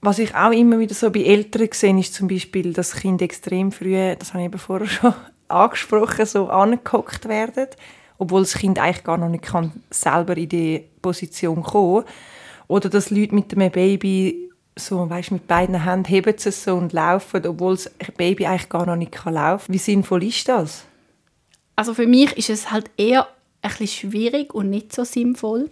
Was 0.00 0.18
ich 0.18 0.34
auch 0.34 0.50
immer 0.50 0.80
wieder 0.80 0.94
so 0.94 1.10
bei 1.12 1.20
Eltern 1.20 1.68
sehe, 1.70 1.96
ist 2.00 2.14
zum 2.14 2.26
Beispiel, 2.26 2.72
dass 2.72 2.96
Kinder 2.96 3.24
extrem 3.24 3.70
früh, 3.70 4.16
das 4.18 4.30
habe 4.30 4.40
ich 4.40 4.46
eben 4.46 4.58
vorher 4.58 4.88
schon 4.88 5.14
angesprochen, 5.48 6.26
so 6.26 6.48
angehockt 6.48 7.28
werden 7.28 7.68
obwohl 8.22 8.42
das 8.42 8.54
Kind 8.54 8.78
eigentlich 8.78 9.02
gar 9.02 9.18
noch 9.18 9.28
nicht 9.28 9.42
kann, 9.42 9.72
selber 9.90 10.36
in 10.36 10.48
die 10.48 10.84
Position 11.02 11.62
kommen 11.64 12.04
Oder 12.68 12.88
dass 12.88 13.10
Leute 13.10 13.34
mit 13.34 13.52
einem 13.52 13.72
Baby 13.72 14.48
so, 14.76 15.10
weißt, 15.10 15.32
mit 15.32 15.48
beiden 15.48 15.84
Händen 15.84 16.08
heben 16.08 16.32
sie 16.38 16.48
es 16.50 16.62
so 16.62 16.76
und 16.76 16.92
laufen, 16.92 17.44
obwohl 17.44 17.74
das 17.74 17.90
Baby 18.16 18.46
eigentlich 18.46 18.68
gar 18.68 18.86
noch 18.86 18.96
nicht 18.96 19.12
kann 19.12 19.34
laufen 19.34 19.74
Wie 19.74 19.78
sinnvoll 19.78 20.22
ist 20.22 20.48
das? 20.48 20.84
Also 21.74 21.94
für 21.94 22.06
mich 22.06 22.36
ist 22.38 22.48
es 22.48 22.70
halt 22.70 22.90
eher 22.96 23.26
ein 23.60 23.70
bisschen 23.70 23.88
schwierig 23.88 24.54
und 24.54 24.70
nicht 24.70 24.94
so 24.94 25.02
sinnvoll, 25.02 25.68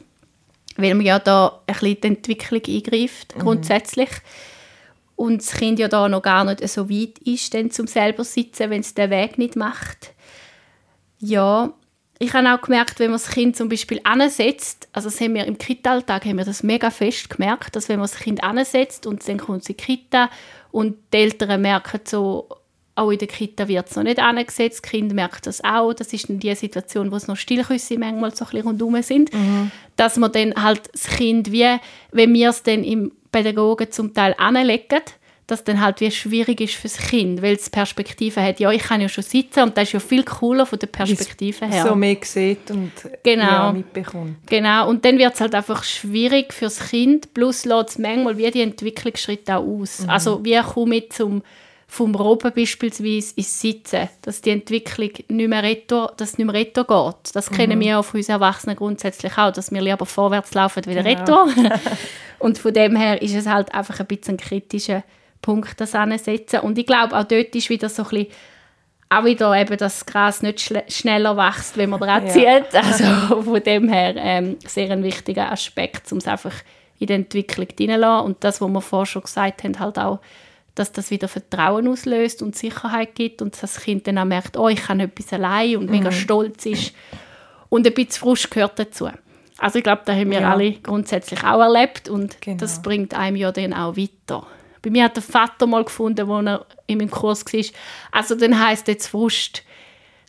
weil 0.76 0.94
man 0.96 1.06
ja 1.06 1.20
da 1.20 1.60
ein 1.66 1.74
bisschen 1.74 2.00
die 2.00 2.08
Entwicklung 2.08 2.62
eingreift, 2.66 3.36
mhm. 3.36 3.40
grundsätzlich. 3.40 4.10
Und 5.14 5.40
das 5.40 5.52
Kind 5.52 5.78
ja 5.78 5.86
da 5.86 6.08
noch 6.08 6.22
gar 6.22 6.44
nicht 6.44 6.68
so 6.68 6.90
weit 6.90 7.18
ist, 7.20 7.54
dann 7.54 7.70
zum 7.70 7.86
selber 7.86 8.24
sitzen, 8.24 8.70
wenn 8.70 8.80
es 8.80 8.94
den 8.94 9.10
Weg 9.10 9.38
nicht 9.38 9.54
macht. 9.54 10.14
Ja, 11.20 11.72
ich 12.22 12.34
habe 12.34 12.52
auch 12.52 12.60
gemerkt, 12.60 13.00
wenn 13.00 13.10
man 13.10 13.18
das 13.18 13.30
Kind 13.30 13.56
zum 13.56 13.70
Beispiel 13.70 13.98
ansetzt, 14.04 14.88
also 14.92 15.08
das 15.08 15.20
haben 15.22 15.34
wir 15.34 15.46
im 15.46 15.56
Kita-Alltag 15.56 16.26
haben 16.26 16.36
wir 16.36 16.44
das 16.44 16.62
mega 16.62 16.90
fest 16.90 17.30
gemerkt, 17.30 17.74
dass 17.74 17.88
wenn 17.88 17.98
man 17.98 18.08
das 18.08 18.18
Kind 18.18 18.44
ansetzt 18.44 19.06
und 19.06 19.26
dann 19.26 19.38
kommt 19.38 19.64
sie 19.64 19.72
Kita 19.72 20.28
und 20.70 20.98
die 21.14 21.16
Eltern 21.16 21.62
merken 21.62 22.00
so, 22.04 22.46
auch 22.94 23.10
in 23.10 23.18
der 23.18 23.28
Kita 23.28 23.66
wird 23.68 23.88
es 23.88 23.96
noch 23.96 24.02
nicht 24.02 24.18
angesetzt. 24.18 24.82
Das 24.82 24.90
Kind 24.90 25.14
merkt 25.14 25.46
das 25.46 25.64
auch. 25.64 25.94
Das 25.94 26.12
ist 26.12 26.28
dann 26.28 26.38
die 26.38 26.54
Situation, 26.54 27.10
wo 27.10 27.16
es 27.16 27.26
noch 27.26 27.36
Stillküsse 27.36 27.98
manchmal 27.98 28.34
so 28.34 28.44
ein 28.44 28.50
bisschen 28.50 28.66
rundherum 28.66 29.02
sind. 29.02 29.32
Mhm. 29.32 29.70
Dass 29.96 30.18
man 30.18 30.30
dann 30.32 30.54
halt 30.62 30.90
das 30.92 31.04
Kind 31.04 31.50
wie, 31.50 31.76
wenn 32.12 32.34
wir 32.34 32.50
es 32.50 32.62
dann 32.62 32.84
im 32.84 33.12
Pädagogen 33.32 33.90
zum 33.90 34.12
Teil 34.12 34.34
anlegen, 34.36 35.00
dass 35.50 35.64
dann 35.64 35.80
halt 35.80 36.00
wie 36.00 36.10
schwierig 36.10 36.60
ist 36.60 36.74
für 36.74 36.88
das 36.88 36.98
Kind, 36.98 37.42
weil 37.42 37.54
es 37.54 37.68
Perspektive 37.68 38.42
hat. 38.42 38.60
Ja, 38.60 38.70
ich 38.70 38.82
kann 38.82 39.00
ja 39.00 39.08
schon 39.08 39.24
sitzen 39.24 39.64
und 39.64 39.76
das 39.76 39.84
ist 39.84 39.92
ja 39.92 40.00
viel 40.00 40.22
cooler 40.22 40.64
von 40.64 40.78
der 40.78 40.86
Perspektive 40.86 41.66
her. 41.66 41.86
so 41.86 41.94
mehr 41.96 42.16
sieht 42.22 42.70
und 42.70 42.92
genau. 43.22 43.44
ja, 43.44 43.72
mitbekommt. 43.72 44.36
Genau, 44.46 44.88
und 44.88 45.04
dann 45.04 45.18
wird 45.18 45.34
es 45.34 45.40
halt 45.40 45.54
einfach 45.54 45.82
schwierig 45.82 46.52
für 46.52 46.66
das 46.66 46.90
Kind, 46.90 47.34
plus 47.34 47.64
lässt 47.64 47.90
es 47.90 47.98
manchmal 47.98 48.36
wie 48.38 48.50
die 48.50 48.62
Entwicklungsschritte 48.62 49.56
auch 49.56 49.66
aus. 49.66 50.00
Mhm. 50.00 50.10
Also 50.10 50.44
wie 50.44 50.60
komme 50.60 50.96
ich 50.96 51.10
zum 51.10 51.42
vom 51.90 52.14
Robben 52.14 52.52
beispielsweise 52.54 53.34
ins 53.34 53.60
Sitzen, 53.60 54.08
dass 54.22 54.40
die 54.40 54.50
Entwicklung 54.50 55.10
nicht 55.28 55.48
mehr 55.48 55.62
retour, 55.64 56.12
dass 56.16 56.38
nicht 56.38 56.46
mehr 56.46 56.54
retour 56.54 56.86
geht. 56.86 57.34
Das 57.34 57.50
mhm. 57.50 57.54
kennen 57.56 57.80
wir 57.80 57.98
auch 57.98 58.04
von 58.04 58.20
uns 58.20 58.28
Erwachsenen 58.28 58.76
grundsätzlich 58.76 59.36
auch, 59.36 59.50
dass 59.50 59.72
wir 59.72 59.80
lieber 59.82 60.06
vorwärts 60.06 60.54
laufen 60.54 60.84
wie 60.86 60.94
genau. 60.94 61.08
retour. 61.08 61.48
und 62.38 62.58
von 62.58 62.72
dem 62.72 62.94
her 62.94 63.20
ist 63.20 63.34
es 63.34 63.46
halt 63.46 63.74
einfach 63.74 63.98
ein 63.98 64.06
bisschen 64.06 64.34
ein 64.34 64.38
kritischer 64.38 65.02
Punkt, 65.42 65.80
das 65.80 65.94
ansetzen. 65.94 66.60
Und 66.60 66.78
ich 66.78 66.86
glaube, 66.86 67.16
auch 67.16 67.24
dort 67.24 67.54
ist 67.54 67.70
wieder 67.70 67.88
so 67.88 68.02
ein 68.02 68.08
bisschen 68.08 68.26
auch 69.12 69.24
wieder 69.24 69.52
eben, 69.54 69.76
dass 69.76 69.98
das 69.98 70.06
Gras 70.06 70.40
nicht 70.40 70.72
schneller 70.86 71.36
wächst, 71.36 71.76
wenn 71.76 71.90
man 71.90 71.98
dran 71.98 72.28
zieht. 72.28 72.44
Ja. 72.44 72.62
Also 72.72 73.42
von 73.42 73.60
dem 73.60 73.88
her 73.88 74.14
ähm, 74.16 74.56
sehr 74.64 74.88
ein 74.90 75.02
wichtiger 75.02 75.50
Aspekt, 75.50 76.12
um 76.12 76.18
es 76.18 76.28
einfach 76.28 76.54
in 77.00 77.08
die 77.08 77.14
Entwicklung 77.14 77.66
hineinzulassen. 77.76 78.26
Und 78.26 78.44
das, 78.44 78.60
was 78.60 78.68
wir 78.68 78.80
vorher 78.80 79.06
schon 79.06 79.22
gesagt 79.22 79.64
haben, 79.64 79.80
halt 79.80 79.98
auch 79.98 80.20
dass 80.74 80.92
das 80.92 81.10
wieder 81.10 81.28
Vertrauen 81.28 81.88
auslöst 81.88 82.42
und 82.42 82.56
Sicherheit 82.56 83.14
gibt 83.14 83.42
und 83.42 83.60
das 83.62 83.80
Kind 83.80 84.06
dann 84.06 84.18
auch 84.18 84.24
merkt, 84.24 84.56
oh, 84.56 84.68
ich 84.68 84.82
kann 84.82 85.00
etwas 85.00 85.32
allein 85.32 85.76
und 85.76 85.90
mega 85.90 86.10
mhm. 86.10 86.14
stolz 86.14 86.64
ist. 86.64 86.94
Und 87.68 87.86
ein 87.86 87.92
bisschen 87.92 88.12
Frust 88.12 88.50
gehört 88.50 88.78
dazu. 88.78 89.08
Also 89.58 89.78
ich 89.78 89.84
glaube, 89.84 90.02
da 90.04 90.14
haben 90.14 90.30
wir 90.30 90.40
ja. 90.40 90.50
alle 90.50 90.72
grundsätzlich 90.72 91.44
auch 91.44 91.60
erlebt 91.60 92.08
und 92.08 92.40
genau. 92.40 92.56
das 92.56 92.80
bringt 92.80 93.14
einem 93.14 93.36
ja 93.36 93.52
dann 93.52 93.74
auch 93.74 93.96
weiter. 93.96 94.46
Bei 94.82 94.90
mir 94.90 95.04
hat 95.04 95.16
der 95.16 95.22
Vater 95.22 95.66
mal 95.66 95.84
gefunden, 95.84 96.26
wo 96.26 96.40
er 96.40 96.66
in 96.86 96.98
meinem 96.98 97.10
Kurs 97.10 97.44
war, 97.44 97.64
also 98.12 98.34
dann 98.34 98.58
heisst 98.58 98.88
jetzt 98.88 99.08
Frust, 99.08 99.62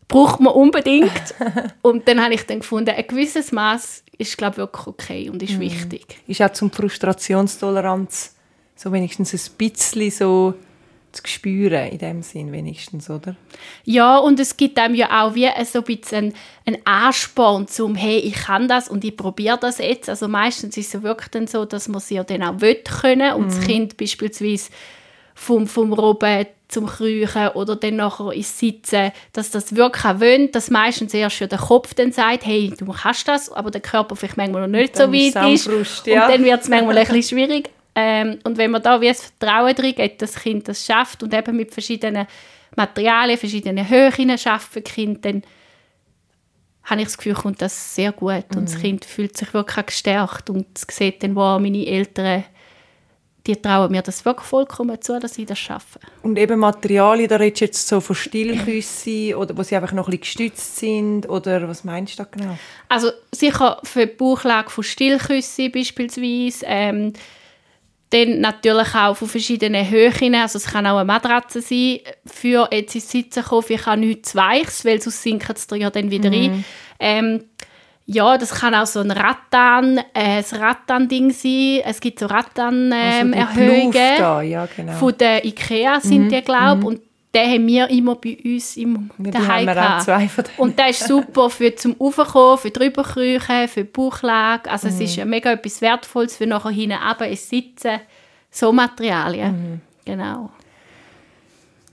braucht 0.07 0.39
man 0.39 0.53
unbedingt. 0.53 1.33
und 1.81 2.07
dann 2.07 2.21
habe 2.21 2.33
ich 2.33 2.45
dann 2.45 2.59
gefunden, 2.59 2.89
ein 2.89 3.07
gewisses 3.07 3.51
Maß 3.51 4.03
ist 4.17 4.37
glaube 4.37 4.53
ich 4.53 4.57
wirklich 4.57 4.87
okay 4.87 5.29
und 5.29 5.41
ist 5.41 5.53
mhm. 5.53 5.61
wichtig. 5.61 6.19
Ist 6.27 6.41
auch 6.41 6.51
zum 6.51 6.71
Frustrationstoleranz 6.71 8.35
so 8.75 8.91
wenigstens 8.91 9.33
ein 9.33 9.57
bisschen 9.57 10.11
so 10.11 10.53
zu 11.11 11.23
spüren 11.25 11.89
in 11.89 11.97
dem 11.97 12.21
Sinn 12.21 12.51
wenigstens, 12.51 13.09
oder? 13.09 13.35
Ja, 13.83 14.17
und 14.17 14.39
es 14.39 14.57
gibt 14.57 14.79
einem 14.79 14.95
ja 14.95 15.23
auch 15.23 15.35
wie 15.35 15.49
so 15.65 15.79
ein 15.79 15.83
bisschen 15.85 16.33
einen 16.65 16.77
Ansporn 16.85 17.67
zum 17.67 17.95
«Hey, 17.95 18.19
ich 18.19 18.35
kann 18.35 18.67
das 18.67 18.89
und 18.89 19.03
ich 19.03 19.15
probiere 19.15 19.57
das 19.59 19.79
jetzt». 19.79 20.09
Also 20.09 20.27
meistens 20.27 20.77
ist 20.77 20.93
es 20.93 21.03
wirklich 21.03 21.29
dann 21.29 21.47
so, 21.47 21.65
dass 21.65 21.87
man 21.87 21.97
es 21.97 22.09
ja 22.09 22.23
dann 22.23 22.43
auch 22.43 22.61
will 22.61 22.75
können 22.75 23.33
und 23.33 23.45
mhm. 23.45 23.49
das 23.49 23.61
Kind 23.61 23.97
beispielsweise 23.97 24.71
vom, 25.35 25.67
vom 25.67 25.93
Robben 25.93 26.45
zum 26.67 26.87
Kriechen 26.87 27.49
oder 27.49 27.75
dann 27.75 27.97
nachher 27.97 28.31
ins 28.31 28.57
Sitzen, 28.57 29.11
dass 29.33 29.51
das 29.51 29.75
wirklich 29.75 30.05
auch 30.05 30.19
will, 30.19 30.47
dass 30.47 30.69
meistens 30.69 31.13
erst 31.13 31.35
schon 31.35 31.49
der 31.49 31.59
Kopf 31.59 31.93
dann 31.93 32.11
sagt, 32.11 32.45
hey, 32.45 32.73
du 32.77 32.85
kannst 32.85 33.27
das, 33.27 33.51
aber 33.51 33.71
der 33.71 33.81
Körper 33.81 34.15
vielleicht 34.15 34.37
manchmal 34.37 34.67
noch 34.67 34.79
nicht 34.79 34.95
so 34.95 35.11
weit 35.11 35.53
ist. 35.53 35.67
Frust, 35.67 36.07
ja. 36.07 36.25
Und 36.25 36.33
dann 36.33 36.43
wird 36.45 36.61
es 36.61 36.69
manchmal 36.69 36.97
ein 36.97 37.07
bisschen 37.07 37.37
schwierig. 37.37 37.69
Ähm, 37.95 38.39
und 38.43 38.57
wenn 38.57 38.71
man 38.71 38.81
da 38.81 39.01
wie 39.01 39.07
das 39.07 39.25
Vertrauen 39.25 39.75
drin 39.75 39.95
gibt, 39.95 40.21
dass 40.21 40.33
das 40.33 40.43
Kind 40.43 40.67
das 40.67 40.85
schafft 40.85 41.23
und 41.23 41.33
eben 41.33 41.55
mit 41.55 41.73
verschiedenen 41.73 42.27
Materialien, 42.75 43.37
verschiedenen 43.37 43.89
Höhen 43.89 44.37
schaffen 44.37 44.83
Kind, 44.83 45.25
dann 45.25 45.43
habe 46.83 47.01
ich 47.01 47.07
das 47.07 47.17
Gefühl, 47.17 47.33
kommt 47.33 47.61
das 47.61 47.95
sehr 47.95 48.11
gut 48.11 48.45
mhm. 48.51 48.57
und 48.57 48.69
das 48.69 48.77
mhm. 48.77 48.81
Kind 48.81 49.05
fühlt 49.05 49.37
sich 49.37 49.53
wirklich 49.53 49.85
gestärkt 49.85 50.49
und 50.49 50.65
sieht 50.77 51.21
dann, 51.21 51.35
wo 51.35 51.59
meine 51.59 51.85
Eltern 51.85 52.45
die 53.47 53.55
trauen 53.55 53.91
mir 53.91 54.01
das 54.01 54.23
wirklich 54.23 54.47
vollkommen 54.47 55.01
zu, 55.01 55.19
dass 55.19 55.33
sie 55.33 55.45
das 55.45 55.57
schaffen. 55.57 55.99
Und 56.21 56.37
eben 56.37 56.59
Materialien, 56.59 57.27
da 57.27 57.37
redest 57.37 57.61
du 57.61 57.65
jetzt 57.65 57.87
so 57.87 57.99
von 57.99 58.15
Stillküssen 58.15 59.35
oder 59.35 59.57
wo 59.57 59.63
sie 59.63 59.75
einfach 59.75 59.93
noch 59.93 60.07
ein 60.07 60.11
bisschen 60.11 60.21
gestützt 60.21 60.77
sind 60.77 61.27
oder 61.27 61.67
was 61.67 61.83
meinst 61.83 62.19
du 62.19 62.23
da 62.23 62.29
genau? 62.29 62.57
Also 62.87 63.11
sicher 63.31 63.79
für 63.83 64.05
die 64.05 64.13
Bauchlage 64.13 64.69
von 64.69 64.83
Stillküssen 64.83 65.71
beispielsweise, 65.71 66.65
ähm, 66.67 67.13
dann 68.11 68.41
natürlich 68.41 68.93
auch 68.93 69.15
von 69.15 69.27
verschiedenen 69.27 69.89
Höhen. 69.89 70.35
Also 70.35 70.57
es 70.57 70.65
kann 70.65 70.85
auch 70.85 70.97
eine 70.97 71.05
Matratze 71.05 71.61
sein, 71.61 71.99
für 72.25 72.69
jetzt 72.71 72.93
ins 72.93 73.09
Sitzen 73.09 73.43
kommen. 73.43 73.65
Ich 73.69 73.85
habe 73.85 73.99
nichts 73.99 74.35
Weiches, 74.35 74.85
weil 74.85 75.01
sonst 75.01 75.23
sinkt 75.23 75.49
es 75.49 75.67
ja 75.73 75.89
dann 75.89 76.11
wieder 76.11 76.29
mhm. 76.29 76.35
rein. 76.35 76.65
Ähm, 76.99 77.43
ja, 78.05 78.37
das 78.37 78.53
kann 78.53 78.75
auch 78.75 78.85
so 78.85 78.99
ein 78.99 79.11
Rattan, 79.11 79.97
äh, 80.13 80.43
ein 80.43 80.43
Rattan-Ding 80.51 81.31
sein. 81.31 81.81
Es 81.85 82.01
gibt 82.01 82.19
so 82.19 82.25
Rattan-Erhöhungen. 82.25 83.93
Ähm, 83.95 84.49
ja, 84.49 84.67
genau. 84.75 84.93
Von 84.93 85.17
der 85.17 85.45
Ikea 85.45 86.01
sind 86.01 86.25
mhm. 86.25 86.29
die, 86.29 86.41
glaube 86.41 86.79
ich. 86.79 86.81
Mhm. 86.81 86.85
Und 86.85 87.01
den 87.33 87.49
haben 87.49 87.67
wir 87.67 87.89
immer 87.89 88.15
bei 88.15 88.37
uns 88.43 88.75
im 88.75 89.09
ja, 89.17 89.31
daheim 89.31 90.29
Und 90.57 90.77
der 90.77 90.89
ist 90.89 91.07
super 91.07 91.49
für 91.49 91.73
zum 91.75 91.95
Aufkommen, 91.99 92.57
für 92.57 92.71
drüber 92.71 93.03
kriechen, 93.03 93.67
für 93.69 93.83
die 93.83 93.89
Bauchlage. 93.89 94.69
Also 94.69 94.87
mhm. 94.87 94.93
es 94.93 94.99
ist 95.01 95.25
mega 95.25 95.51
etwas 95.53 95.81
Wertvolles 95.81 96.35
für 96.35 96.45
nachher 96.45 96.71
hinten 96.71 96.97
runter 96.97 97.27
ins 97.27 97.47
Sitzen. 97.47 98.01
So 98.49 98.73
Materialien. 98.73 99.51
Mhm. 99.51 99.81
Genau. 100.03 100.49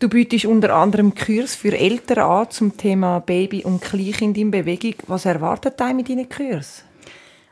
Du 0.00 0.08
bietest 0.08 0.44
unter 0.44 0.74
anderem 0.74 1.14
Kurs 1.14 1.54
für 1.54 1.76
Eltern 1.76 2.18
an 2.18 2.50
zum 2.50 2.76
Thema 2.76 3.20
Baby 3.20 3.64
und 3.64 3.80
Kleinkind 3.80 4.36
in 4.38 4.50
Bewegung. 4.50 4.94
Was 5.06 5.24
erwartet 5.24 5.78
dich 5.78 5.92
mit 5.92 6.08
deinen 6.08 6.28
Kursen? 6.28 6.84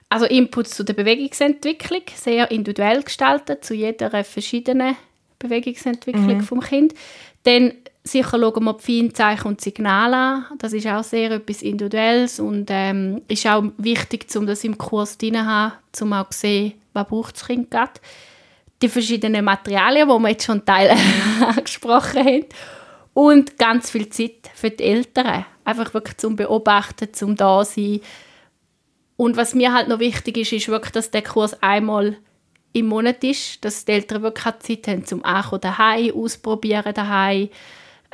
Also 0.08 0.26
Inputs 0.26 0.70
zu 0.70 0.84
der 0.84 0.94
Bewegungsentwicklung, 0.94 2.02
sehr 2.14 2.50
individuell 2.52 3.02
gestaltet, 3.02 3.64
zu 3.64 3.74
jeder 3.74 4.22
verschiedenen 4.22 4.96
Bewegungsentwicklung 5.40 6.38
mhm. 6.38 6.42
vom 6.42 6.60
Kind. 6.60 6.94
Dann 7.46 7.74
sicher 8.02 8.38
schauen 8.40 8.64
wir 8.64 8.74
die 8.74 8.82
Feinzeichen 8.82 9.46
und 9.46 9.60
Signale 9.60 10.16
an. 10.16 10.44
Das 10.58 10.72
ist 10.72 10.86
auch 10.88 11.04
sehr 11.04 11.30
etwas 11.30 11.62
Individuelles 11.62 12.40
und 12.40 12.66
ähm, 12.70 13.22
ist 13.28 13.46
auch 13.46 13.62
wichtig, 13.78 14.26
um 14.34 14.46
das 14.46 14.64
im 14.64 14.76
Kurs 14.76 15.16
drin 15.16 15.34
zu 15.34 15.46
haben, 15.46 15.74
um 16.00 16.12
auch 16.12 16.28
zu 16.30 16.40
sehen, 16.40 16.72
was 16.92 17.06
das 17.08 17.46
Kind 17.46 17.70
gerade. 17.70 17.92
Die 18.82 18.88
verschiedenen 18.88 19.44
Materialien, 19.44 20.08
die 20.08 20.14
wir 20.14 20.28
jetzt 20.28 20.44
schon 20.44 20.64
Teile 20.64 20.96
angesprochen 21.40 22.24
haben. 22.24 22.46
Und 23.14 23.58
ganz 23.58 23.90
viel 23.90 24.08
Zeit 24.08 24.50
für 24.54 24.70
die 24.70 24.82
Eltern. 24.82 25.46
Einfach 25.64 25.94
wirklich 25.94 26.16
zum 26.16 26.34
Beobachten, 26.34 27.14
zum 27.14 27.36
da 27.36 27.64
sein. 27.64 28.00
Und 29.16 29.36
was 29.36 29.54
mir 29.54 29.72
halt 29.72 29.86
noch 29.86 30.00
wichtig 30.00 30.36
ist, 30.36 30.52
ist 30.52 30.68
wirklich, 30.68 30.92
dass 30.92 31.12
der 31.12 31.22
Kurs 31.22 31.62
einmal 31.62 32.16
im 32.76 32.86
Monat 32.86 33.24
ist, 33.24 33.64
dass 33.64 33.84
die 33.84 33.92
Eltern 33.92 34.22
wirklich 34.22 34.58
Zeit 34.60 34.88
haben 34.88 35.06
zum 35.06 35.24
Ankommen 35.24 35.62
daheim, 35.62 36.14
ausprobieren 36.14 36.92
daheim 36.92 37.48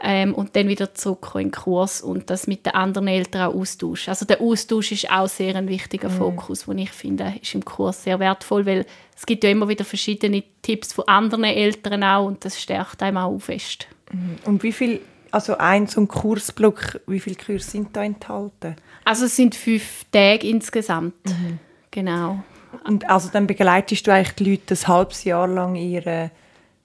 ähm, 0.00 0.34
und 0.34 0.54
dann 0.54 0.68
wieder 0.68 0.94
zurückkommen 0.94 1.46
in 1.46 1.48
den 1.50 1.60
Kurs 1.60 2.00
und 2.00 2.30
das 2.30 2.46
mit 2.46 2.64
den 2.64 2.74
anderen 2.74 3.08
Eltern 3.08 3.50
auch 3.50 3.54
austauschen. 3.54 4.10
Also 4.10 4.24
der 4.24 4.40
Austausch 4.40 4.92
ist 4.92 5.10
auch 5.10 5.28
sehr 5.28 5.56
ein 5.56 5.68
wichtiger 5.68 6.08
mhm. 6.08 6.14
Fokus, 6.14 6.64
den 6.64 6.78
ich 6.78 6.90
finde, 6.90 7.34
ist 7.40 7.54
im 7.54 7.64
Kurs 7.64 8.04
sehr 8.04 8.20
wertvoll, 8.20 8.64
weil 8.66 8.86
es 9.16 9.26
gibt 9.26 9.42
ja 9.42 9.50
immer 9.50 9.68
wieder 9.68 9.84
verschiedene 9.84 10.44
Tipps 10.62 10.92
von 10.92 11.08
anderen 11.08 11.44
Eltern 11.44 12.04
auch 12.04 12.26
und 12.26 12.44
das 12.44 12.60
stärkt 12.60 13.02
einem 13.02 13.16
auch 13.16 13.38
fest. 13.38 13.88
Mhm. 14.12 14.36
Und 14.44 14.62
wie 14.62 14.72
viel, 14.72 15.00
also 15.32 15.58
ein 15.58 15.88
so 15.88 16.00
ein 16.00 16.08
Kursblock, 16.08 17.00
wie 17.08 17.20
viele 17.20 17.36
Kurse 17.36 17.68
sind 17.68 17.96
da 17.96 18.04
enthalten? 18.04 18.76
Also 19.04 19.24
es 19.24 19.34
sind 19.34 19.56
fünf 19.56 20.04
Tage 20.12 20.46
insgesamt, 20.48 21.26
mhm. 21.26 21.58
genau. 21.90 22.44
Und 22.84 23.08
also 23.08 23.28
dann 23.32 23.46
begleitest 23.46 24.06
du 24.06 24.12
eigentlich 24.12 24.34
die 24.34 24.50
Leute 24.50 24.74
ein 24.74 24.88
halbes 24.88 25.24
Jahr 25.24 25.46
lang 25.46 25.76
in 25.76 25.90
ihrer 25.90 26.30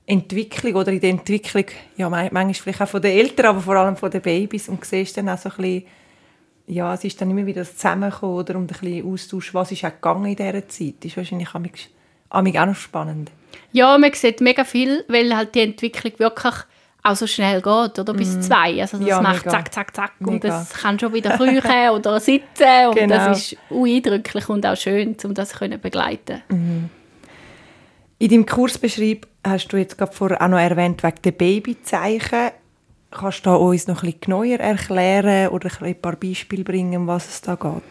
Entwicklung 0.06 0.76
oder 0.76 0.92
in 0.92 1.02
der 1.02 1.10
Entwicklung, 1.10 1.66
ja, 1.98 2.10
manchmal 2.10 2.54
vielleicht 2.54 2.82
auch 2.82 2.88
von 2.88 3.02
den 3.02 3.18
Eltern, 3.18 3.48
aber 3.48 3.62
vor 3.62 3.76
allem 3.76 3.98
von 3.98 4.10
den 4.10 4.22
Babys 4.22 4.70
und 4.70 4.84
siehst 4.86 5.18
dann 5.18 5.28
auch 5.28 5.38
so 5.38 5.50
ein 5.50 5.56
bisschen, 5.58 5.84
ja, 6.68 6.94
es 6.94 7.04
ist 7.04 7.20
dann 7.20 7.30
immer 7.30 7.46
wieder 7.46 7.62
das 7.62 7.76
Zusammenkommen 7.76 8.38
oder 8.38 8.56
um 8.56 8.64
ein 8.64 8.68
bisschen 8.68 9.06
Austausch, 9.06 9.54
was 9.54 9.72
ist 9.74 9.84
auch 9.84 9.92
gegangen 9.92 10.26
in 10.26 10.36
dieser 10.38 10.68
Zeit, 10.70 10.96
das 11.02 11.12
ist 11.12 11.18
wahrscheinlich 11.18 11.50
auch 12.30 12.42
noch 12.66 12.76
spannend. 12.76 13.32
Ja, 13.74 13.98
man 13.98 14.14
sieht 14.14 14.40
mega 14.40 14.64
viel, 14.64 15.04
weil 15.10 15.36
halt 15.36 15.56
die 15.56 15.62
Entwicklung 15.62 16.14
wirklich 16.18 16.56
auch 17.08 17.16
so 17.16 17.28
schnell 17.28 17.62
geht, 17.62 18.00
oder? 18.00 18.14
Bis 18.14 18.36
mm. 18.36 18.42
zwei. 18.42 18.82
Also 18.82 18.98
das 18.98 19.08
ja, 19.08 19.22
macht 19.22 19.46
mega. 19.46 19.52
zack, 19.52 19.74
zack, 19.74 19.96
zack 19.96 20.12
mega. 20.20 20.32
und 20.32 20.44
das 20.44 20.74
kann 20.74 21.00
schon 21.00 21.14
wieder 21.14 21.32
kriechen 21.38 21.90
oder 21.92 22.20
sitzen 22.20 22.88
und 22.90 22.96
genau. 22.96 23.16
das 23.16 23.54
ist 23.54 23.58
eindrücklich 23.70 24.50
und 24.50 24.66
auch 24.66 24.78
schön, 24.78 25.16
um 25.24 25.34
das 25.34 25.50
zu 25.50 25.70
begleiten. 25.70 26.42
Mhm. 26.50 26.90
In 28.20 28.30
deinem 28.30 28.46
Kursbeschrieb 28.46 29.28
hast 29.46 29.68
du 29.68 29.78
jetzt 29.78 29.98
gerade 29.98 30.12
vorher 30.12 30.42
auch 30.42 30.48
noch 30.48 30.60
erwähnt, 30.60 31.04
wegen 31.04 31.22
der 31.24 31.32
Babyzeichen. 31.32 32.52
Kannst 33.12 33.46
du 33.46 33.52
uns 33.52 33.88
noch 33.88 34.04
ein 34.04 34.08
bisschen 34.08 34.22
genauer 34.22 34.60
erklären 34.60 35.50
oder 35.50 35.70
ein 35.82 36.02
paar 36.02 36.16
Beispiele 36.16 36.64
bringen, 36.64 37.02
um 37.02 37.08
was 37.08 37.28
es 37.28 37.42
da 37.42 37.56
geht? 37.56 37.84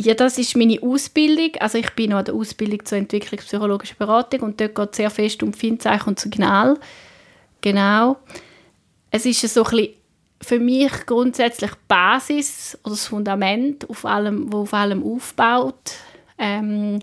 Ja, 0.00 0.14
das 0.14 0.38
ist 0.38 0.56
meine 0.56 0.80
Ausbildung. 0.80 1.50
Also 1.58 1.78
ich 1.78 1.90
bin 1.90 2.10
noch 2.10 2.18
an 2.18 2.24
der 2.24 2.34
Ausbildung 2.34 2.84
zur 2.84 2.98
entwicklungspsychologischen 2.98 3.96
Beratung 3.98 4.40
und 4.40 4.60
dort 4.60 4.76
geht 4.76 4.90
es 4.92 4.96
sehr 4.96 5.10
fest 5.10 5.42
um 5.42 5.52
Findzeichen 5.52 6.10
und 6.10 6.20
Signal. 6.20 6.78
Genau. 7.60 8.16
es 9.10 9.26
ist 9.26 9.40
so 9.42 9.64
ein 9.64 9.70
bisschen 9.70 9.94
für 10.40 10.60
mich 10.60 10.92
grundsätzlich 11.06 11.72
die 11.72 11.76
Basis 11.88 12.78
oder 12.84 12.92
das 12.92 13.06
Fundament, 13.06 13.88
auf 13.90 14.04
allem, 14.04 14.52
wo 14.52 14.62
auf 14.62 14.74
allem 14.74 15.02
aufbaut. 15.02 15.92
Ähm, 16.38 17.00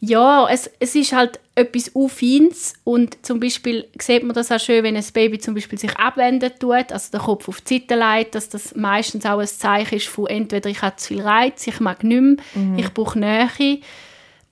ja, 0.00 0.46
es, 0.48 0.70
es 0.78 0.94
ist 0.94 1.12
halt 1.12 1.40
etwas 1.56 1.90
Feines 2.08 2.74
und 2.84 3.24
zum 3.26 3.40
Beispiel 3.40 3.88
sieht 3.98 4.22
man 4.22 4.34
das 4.34 4.52
auch 4.52 4.60
schön, 4.60 4.84
wenn 4.84 4.96
ein 4.96 5.04
Baby 5.12 5.40
zum 5.40 5.54
Beispiel 5.54 5.78
sich 5.78 5.96
abwenden 5.96 6.52
tut, 6.58 6.92
also 6.92 7.10
den 7.10 7.20
Kopf 7.20 7.48
auf 7.48 7.60
die 7.62 7.78
Seite 7.78 7.96
legt, 7.96 8.36
dass 8.36 8.48
das 8.48 8.76
meistens 8.76 9.26
auch 9.26 9.40
ein 9.40 9.46
Zeichen 9.48 9.96
ist 9.96 10.06
von 10.06 10.26
entweder 10.26 10.70
ich 10.70 10.82
habe 10.82 10.96
zu 10.96 11.08
viel 11.08 11.22
Reiz, 11.22 11.66
ich 11.66 11.80
mag 11.80 12.04
nicht 12.04 12.20
mehr, 12.20 12.36
mhm. 12.54 12.78
ich 12.78 12.94
brauche 12.94 13.18
Nähe, 13.18 13.80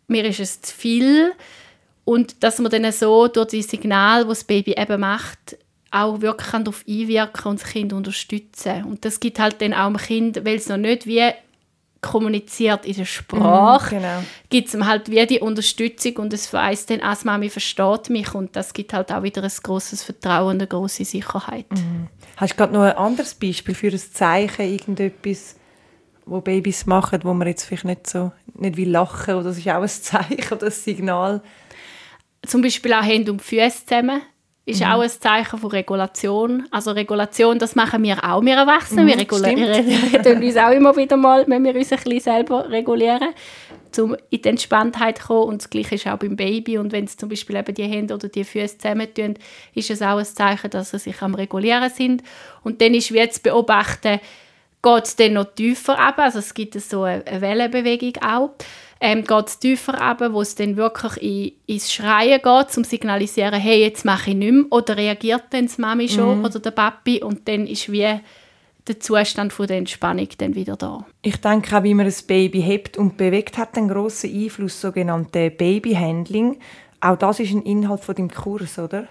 mir 0.09 0.25
ist 0.25 0.41
es 0.41 0.63
zu 0.63 0.75
viel 0.75 1.33
und 2.07 2.45
dass 2.45 2.61
man 2.61 2.71
dann 2.71 2.91
so 2.93 3.27
durch 3.27 3.49
die 3.49 3.63
Signal, 3.63 4.21
das 4.21 4.39
das 4.39 4.45
Baby 4.45 4.77
eben 4.79 5.01
macht, 5.01 5.59
auch 5.91 6.21
wirklich 6.21 6.51
darauf 6.53 6.85
einwirken 6.89 7.51
und 7.51 7.61
das 7.61 7.69
Kind 7.69 7.93
unterstützen. 7.93 8.85
Und 8.85 9.05
das 9.05 9.19
gibt 9.19 9.41
halt 9.41 9.61
dann 9.61 9.75
auch 9.75 9.89
dem 9.89 9.97
Kind, 9.97 10.45
weil 10.45 10.55
es 10.55 10.69
noch 10.69 10.77
nicht 10.77 11.07
wie 11.07 11.29
kommuniziert 12.01 12.87
in 12.87 12.95
der 12.95 13.07
Sprache, 13.07 13.97
mm, 13.97 13.99
genau. 13.99 14.23
gibt 14.51 14.69
es 14.69 14.75
ihm 14.75 14.87
halt 14.87 15.11
wie 15.11 15.27
die 15.27 15.41
Unterstützung 15.41 16.17
und 16.19 16.33
es 16.33 16.53
weiss 16.53 16.87
dann, 16.87 17.01
als 17.01 17.25
Mami 17.25 17.49
versteht 17.51 18.09
mich 18.11 18.33
und 18.35 18.55
das 18.55 18.73
gibt 18.73 18.93
halt 18.93 19.11
auch 19.11 19.25
wieder 19.25 19.43
ein 19.43 19.51
großes 19.51 20.05
Vertrauen 20.05 20.51
und 20.51 20.61
eine 20.61 20.69
große 20.69 21.05
Sicherheit. 21.05 21.67
Mm. 21.73 22.07
Hast 22.37 22.53
du 22.53 22.57
gerade 22.57 22.73
noch 22.73 22.83
ein 22.83 22.97
anderes 22.97 23.35
Beispiel 23.35 23.75
für 23.75 23.89
ein 23.89 23.99
Zeichen, 23.99 24.71
irgendetwas, 24.71 25.57
wo 26.25 26.41
Babys 26.41 26.87
machen, 26.87 27.19
wo 27.25 27.35
man 27.35 27.49
jetzt 27.49 27.65
vielleicht 27.65 27.87
nicht 27.87 28.07
so, 28.07 28.31
nicht 28.55 28.77
wie 28.77 28.85
lachen 28.85 29.35
oder 29.35 29.45
das 29.45 29.59
ist 29.59 29.69
auch 29.69 29.83
ein 29.83 29.89
Zeichen 29.89 30.53
oder 30.53 30.67
ein 30.67 30.73
Signal? 30.73 31.43
Zum 32.47 32.63
Beispiel 32.63 32.93
auch 32.93 33.03
Hände 33.03 33.33
und 33.33 33.43
Füße 33.43 33.85
zusammen 33.87 34.23
ist 34.67 34.81
mhm. 34.81 34.87
auch 34.87 35.01
ein 35.01 35.09
Zeichen 35.09 35.59
von 35.59 35.71
Regulation. 35.71 36.67
Also 36.73 36.91
Regulation, 36.91 37.59
das 37.59 37.77
machen 37.77 38.03
wir 38.03 38.23
auch, 38.25 38.43
wir 38.43 38.57
Erwachsenen. 38.57 39.05
Mhm, 39.05 39.09
wir 39.11 39.19
regulieren 39.19 40.43
uns 40.43 40.57
auch 40.57 40.71
immer 40.71 40.97
wieder 40.97 41.17
mal, 41.17 41.45
wenn 41.47 41.65
wir 41.65 41.75
uns 41.75 41.93
ein 41.93 41.99
bisschen 41.99 42.21
selber 42.21 42.69
regulieren, 42.69 43.29
um 43.97 44.17
in 44.29 44.43
die 44.43 44.49
Entspanntheit 44.49 45.19
zu 45.19 45.27
kommen. 45.29 45.51
Und 45.51 45.63
das 45.63 45.71
Gleiche 45.71 45.95
ist 45.95 46.09
auch 46.09 46.19
beim 46.19 46.35
Baby. 46.35 46.79
Und 46.79 46.91
wenn 46.91 47.05
es 47.05 47.17
zum 47.17 47.29
Beispiel 47.29 47.57
eben 47.57 47.75
die 47.75 47.85
Hände 47.85 48.15
oder 48.15 48.29
die 48.29 48.43
Füße 48.43 48.79
zusammentun, 48.79 49.35
ist 49.73 49.91
es 49.91 50.03
auch 50.03 50.19
ein 50.19 50.25
Zeichen, 50.25 50.71
dass 50.71 50.91
sie 50.91 50.99
sich 50.99 51.23
am 51.23 51.37
Regulieren 51.37 51.89
sind. 51.89 52.25
Und 52.65 52.83
dann 52.83 52.93
ist 52.93 53.13
wie 53.13 53.19
jetzt 53.19 53.45
beobachten, 53.45 54.19
geht 54.83 55.05
es 55.05 55.15
dann 55.15 55.35
noch 55.35 55.55
tiefer 55.55 55.97
ab. 55.97 56.19
Also 56.19 56.41
es 56.41 56.53
gibt 56.53 56.75
so 56.75 57.05
eine 57.05 57.23
Wellenbewegung 57.41 58.21
auch 58.21 58.51
ähm, 59.01 59.25
geht 59.25 59.47
es 59.47 59.59
tiefer 59.59 60.01
runter, 60.01 60.33
wo 60.33 60.41
es 60.41 60.55
dann 60.55 60.77
wirklich 60.77 61.23
in, 61.23 61.53
ins 61.75 61.93
Schreien 61.93 62.41
geht, 62.41 62.77
um 62.77 62.85
zu 62.85 62.85
signalisieren, 62.85 63.61
hey, 63.61 63.81
jetzt 63.81 64.05
mache 64.05 64.31
ich 64.31 64.37
nichts 64.37 64.55
mehr. 64.55 64.65
Oder 64.71 64.97
reagiert 64.97 65.45
dann 65.51 65.67
die 65.67 65.81
Mami 65.81 66.09
schon 66.09 66.39
mhm. 66.39 66.45
oder 66.45 66.59
der 66.59 66.71
Papi 66.71 67.23
und 67.23 67.47
dann 67.47 67.67
ist 67.67 67.91
wie 67.91 68.21
der 68.89 69.01
Zustand 69.01 69.53
von 69.53 69.67
der 69.67 69.79
Entspannung 69.79 70.29
dann 70.39 70.55
wieder 70.55 70.77
da. 70.77 71.05
Ich 71.23 71.37
denke 71.41 71.77
auch, 71.77 71.83
wie 71.83 71.95
man 71.95 72.07
ein 72.07 72.15
Baby 72.27 72.63
hebt 72.63 72.97
und 72.97 73.17
bewegt, 73.17 73.59
hat 73.59 73.77
einen 73.77 73.89
grossen 73.89 74.33
Einfluss, 74.33 74.81
sogenannte 74.81 75.51
Babyhandling. 75.51 76.59
Auch 77.01 77.17
das 77.17 77.41
ist 77.41 77.53
ein 77.53 77.63
Inhalt 77.63 78.05
von 78.05 78.15
dem 78.15 78.31
Kurs, 78.31 78.79
oder? 78.79 79.09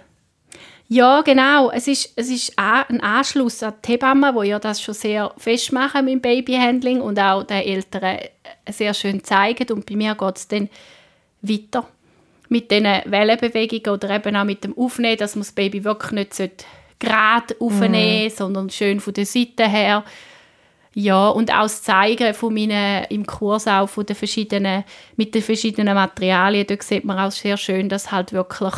Ja, 0.87 1.21
genau. 1.21 1.71
Es 1.71 1.87
ist, 1.87 2.13
es 2.15 2.29
ist 2.29 2.53
ein 2.57 3.01
Anschluss 3.01 3.63
an 3.63 3.73
die 3.83 3.93
Hebammen, 3.93 4.35
die 4.39 4.49
ja 4.49 4.59
das 4.59 4.81
schon 4.81 4.93
sehr 4.93 5.33
festmachen 5.37 6.05
mit 6.05 6.13
dem 6.13 6.21
Babyhandling 6.21 7.01
und 7.01 7.19
auch 7.19 7.43
den 7.43 7.63
Eltern 7.63 8.19
sehr 8.69 8.93
schön 8.93 9.23
zeigen. 9.23 9.71
Und 9.71 9.85
bei 9.85 9.95
mir 9.95 10.13
geht 10.13 10.37
es 10.37 10.47
dann 10.47 10.69
weiter 11.41 11.87
mit 12.49 12.69
diesen 12.69 12.85
Wellenbewegungen 13.05 13.97
oder 13.97 14.09
eben 14.11 14.35
auch 14.35 14.43
mit 14.43 14.63
dem 14.63 14.77
Aufnehmen, 14.77 15.17
dass 15.17 15.35
man 15.35 15.41
das 15.41 15.51
Baby 15.51 15.83
wirklich 15.83 16.11
nicht 16.11 16.65
gerade 16.99 17.55
aufnehmen 17.59 18.27
mm. 18.27 18.29
sondern 18.29 18.69
schön 18.69 18.99
von 18.99 19.13
der 19.13 19.25
Seite 19.25 19.67
her. 19.67 20.03
Ja, 20.93 21.27
und 21.27 21.51
auch 21.51 21.63
das 21.63 21.83
Zeigen 21.83 22.33
von 22.33 22.53
meinen, 22.53 23.05
im 23.09 23.25
Kurs 23.25 23.67
auch 23.67 23.87
von 23.87 24.05
den 24.05 24.15
verschiedenen, 24.15 24.85
mit 25.17 25.35
den 25.35 25.41
verschiedenen 25.41 25.93
Materialien, 25.93 26.65
da 26.67 26.75
sieht 26.79 27.03
man 27.03 27.19
auch 27.19 27.31
sehr 27.31 27.57
schön, 27.57 27.89
dass 27.89 28.11
halt 28.11 28.31
wirklich 28.31 28.75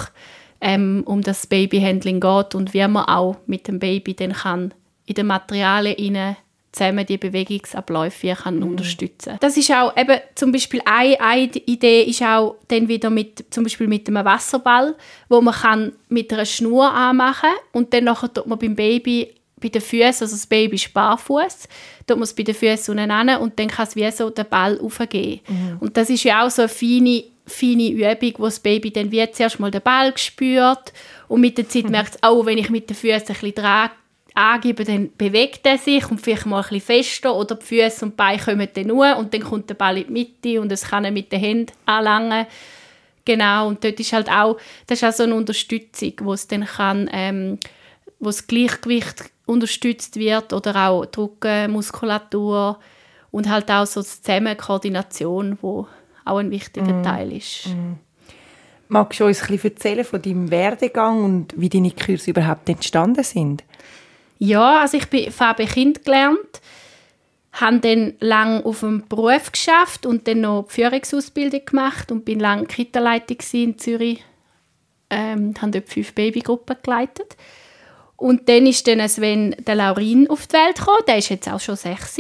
ähm, 0.62 1.04
um 1.06 1.22
das 1.22 1.48
Babyhandling 1.48 2.20
geht 2.20 2.56
und 2.56 2.74
wie 2.74 2.88
man 2.88 3.06
auch 3.06 3.38
mit 3.46 3.68
dem 3.68 3.80
Baby 3.80 4.14
dann 4.14 4.34
kann 4.34 4.74
in 5.06 5.16
den 5.16 5.28
Materialien 5.28 6.36
zusammen 6.72 7.06
die 7.06 7.18
Bewegungsabläufe 7.18 8.36
kann 8.36 8.58
mhm. 8.58 8.64
unterstützen. 8.64 9.38
Das 9.40 9.58
ist 9.58 9.72
auch 9.72 9.96
eben 9.98 10.20
zum 10.36 10.52
Beispiel 10.52 10.82
eine, 10.86 11.20
eine 11.20 11.52
Idee 11.66 12.04
ist 12.04 12.22
auch 12.22 12.56
dann 12.68 12.88
wieder 12.88 13.10
mit 13.10 13.46
zum 13.50 13.64
Beispiel 13.64 13.88
mit 13.88 14.08
einem 14.08 14.26
Wasserball, 14.26 14.96
wo 15.30 15.42
man 15.42 15.54
kann 15.54 15.94
mit 16.10 16.32
einer 16.32 16.46
Schnur 16.46 16.92
anmachen 16.92 17.50
und 17.72 17.94
dann 17.94 18.06
nachher 18.06 18.32
tut 18.34 18.48
man 18.48 18.60
beim 18.60 18.76
Baby 18.76 19.34
bei 19.60 19.70
den 19.70 19.82
Füßen, 19.82 20.24
also 20.24 20.36
das 20.36 20.46
Baby 20.46 20.76
ist 20.76 20.94
barfuß, 20.94 21.68
tut 22.06 22.18
man 22.18 22.24
es 22.24 22.34
bei 22.34 22.44
den 22.44 22.56
Füßen 22.56 22.98
unten 22.98 23.30
und 23.38 23.60
dann 23.60 23.68
kann 23.68 23.88
es 23.88 23.96
wie 23.96 24.10
so 24.12 24.30
den 24.30 24.46
Ball 24.48 24.80
aufgehen. 24.80 25.40
Mhm. 25.48 25.78
Und 25.80 25.98
das 25.98 26.10
ist 26.10 26.24
ja 26.24 26.46
auch 26.46 26.52
so 26.52 26.64
eine 26.64 26.70
feine 26.70 27.24
feine 27.48 27.90
Übung, 27.90 28.34
wo 28.40 28.46
das 28.46 28.60
Baby 28.60 28.92
dann 28.92 29.12
wie 29.12 29.32
zuerst 29.32 29.60
mal 29.60 29.72
den 29.72 29.82
Ball 29.82 30.16
spürt 30.18 30.92
und 31.28 31.42
mit 31.42 31.58
der 31.58 31.70
Zeit 31.70 31.86
mhm. 31.86 31.92
merkt 31.92 32.16
es, 32.16 32.24
auch 32.24 32.46
wenn 32.46 32.58
ich 32.58 32.70
mit 32.70 32.90
den 32.90 32.96
Füßen 32.96 33.28
ein 33.30 33.34
bisschen 33.34 33.56
dran 33.56 33.90
angebe, 34.38 34.84
dann 34.84 35.10
bewegt 35.18 35.66
er 35.66 35.78
sich 35.78 36.10
und 36.12 36.22
vielleicht 36.22 36.46
mal 36.46 36.62
ein 36.62 36.70
bisschen 36.70 36.82
fester 36.82 37.36
oder 37.36 37.56
die 37.56 37.66
Füße 37.66 38.06
und 38.06 38.12
die 38.12 38.16
Beine 38.18 38.42
kommen 38.42 38.68
dann 38.72 38.88
nur 38.88 39.18
und 39.18 39.34
dann 39.34 39.42
kommt 39.42 39.70
der 39.70 39.76
Ball 39.76 39.98
in 39.98 40.08
die 40.08 40.12
Mitte 40.12 40.62
und 40.62 40.72
es 40.72 40.84
kann 40.84 41.06
er 41.06 41.12
mit 41.12 41.32
den 41.32 41.40
Händen 41.40 41.74
anlangen. 41.86 42.46
Genau, 43.26 43.68
und 43.68 43.84
dort 43.84 44.00
ist 44.00 44.14
halt 44.14 44.30
auch, 44.30 44.58
das 44.86 45.02
ist 45.02 45.04
auch 45.04 45.14
so 45.14 45.24
eine 45.24 45.36
Unterstützung, 45.36 46.14
wo 46.22 46.34
es 46.34 46.48
dann 46.48 46.66
kann, 46.66 47.10
ähm, 47.12 47.60
wo 48.20 48.28
das 48.28 48.48
Gleichgewicht 48.48 49.32
unterstützt 49.46 50.18
wird 50.18 50.54
oder 50.54 50.90
auch 50.90 51.06
Druckmuskulatur 51.06 52.80
und 53.32 53.50
halt 53.50 53.70
auch 53.72 53.86
so 53.86 54.02
die 54.02 54.08
Zusammenkoordination, 54.08 55.58
wo 55.62 55.88
auch 56.26 56.38
ein 56.38 56.52
wichtiger 56.52 56.94
mm. 56.94 57.04
Teil 57.04 57.32
ist. 57.32 57.68
Mm. 57.68 57.94
Magst 58.90 59.20
du 59.20 59.26
uns 59.26 59.42
ein 59.42 59.48
bisschen 59.48 59.72
erzählen 59.72 60.06
von 60.06 60.22
deinem 60.22 60.50
Werdegang 60.50 61.24
und 61.24 61.54
wie 61.58 61.70
deine 61.70 61.92
Kurse 61.92 62.32
überhaupt 62.32 62.70
entstanden 62.70 63.24
sind? 63.24 63.64
Ja, 64.40 64.82
also 64.82 64.98
ich 64.98 65.08
bin 65.08 65.32
Farbe 65.32 65.66
Kind 65.66 66.06
gelernt, 66.06 66.62
habe 67.54 67.80
dann 67.80 68.14
lange 68.20 68.64
auf 68.66 68.82
dem 68.82 69.08
Beruf 69.08 69.52
geschafft 69.52 70.06
und 70.06 70.28
dann 70.28 70.42
noch 70.42 70.68
die 70.68 70.76
Führungsausbildung 70.76 71.66
gemacht 71.66 72.12
und 72.12 72.24
bin 72.24 72.40
lange 72.40 72.66
Kita-Leitung 72.66 73.38
in 73.54 73.78
Zürich. 73.78 74.24
Ähm, 75.10 75.54
habe 75.62 75.72
dort 75.72 75.90
fünf 75.90 76.14
Babygruppen 76.14 76.76
geleitet. 76.84 77.38
Und 78.18 78.50
dann 78.50 78.66
ist 78.66 78.88
dann 78.88 79.08
Sven 79.08 79.56
der 79.60 79.76
Laurin 79.76 80.30
auf 80.30 80.48
die 80.48 80.54
Welt 80.54 80.78
gekommen. 80.78 81.04
Der 81.08 81.18
ist 81.20 81.30
jetzt 81.30 81.48
auch 81.48 81.60
schon 81.60 81.76
sechs. 81.76 82.18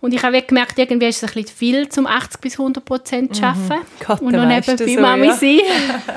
Und 0.00 0.14
ich 0.14 0.22
habe 0.22 0.40
gemerkt, 0.40 0.78
irgendwie 0.78 1.08
ist 1.08 1.22
es 1.22 1.28
ein 1.28 1.34
bisschen 1.34 1.56
viel, 1.56 1.88
zum 1.90 2.06
80 2.06 2.40
bis 2.40 2.58
100 2.58 2.82
Prozent 2.82 3.36
zu 3.36 3.42
arbeiten. 3.42 3.82
Mhm. 3.82 4.04
Gott, 4.06 4.22
und 4.22 4.32
noch 4.32 4.46
nebenbei 4.46 4.76
so, 4.76 5.00
Mami 5.00 5.26
ja. 5.26 5.34
sein. 5.34 5.60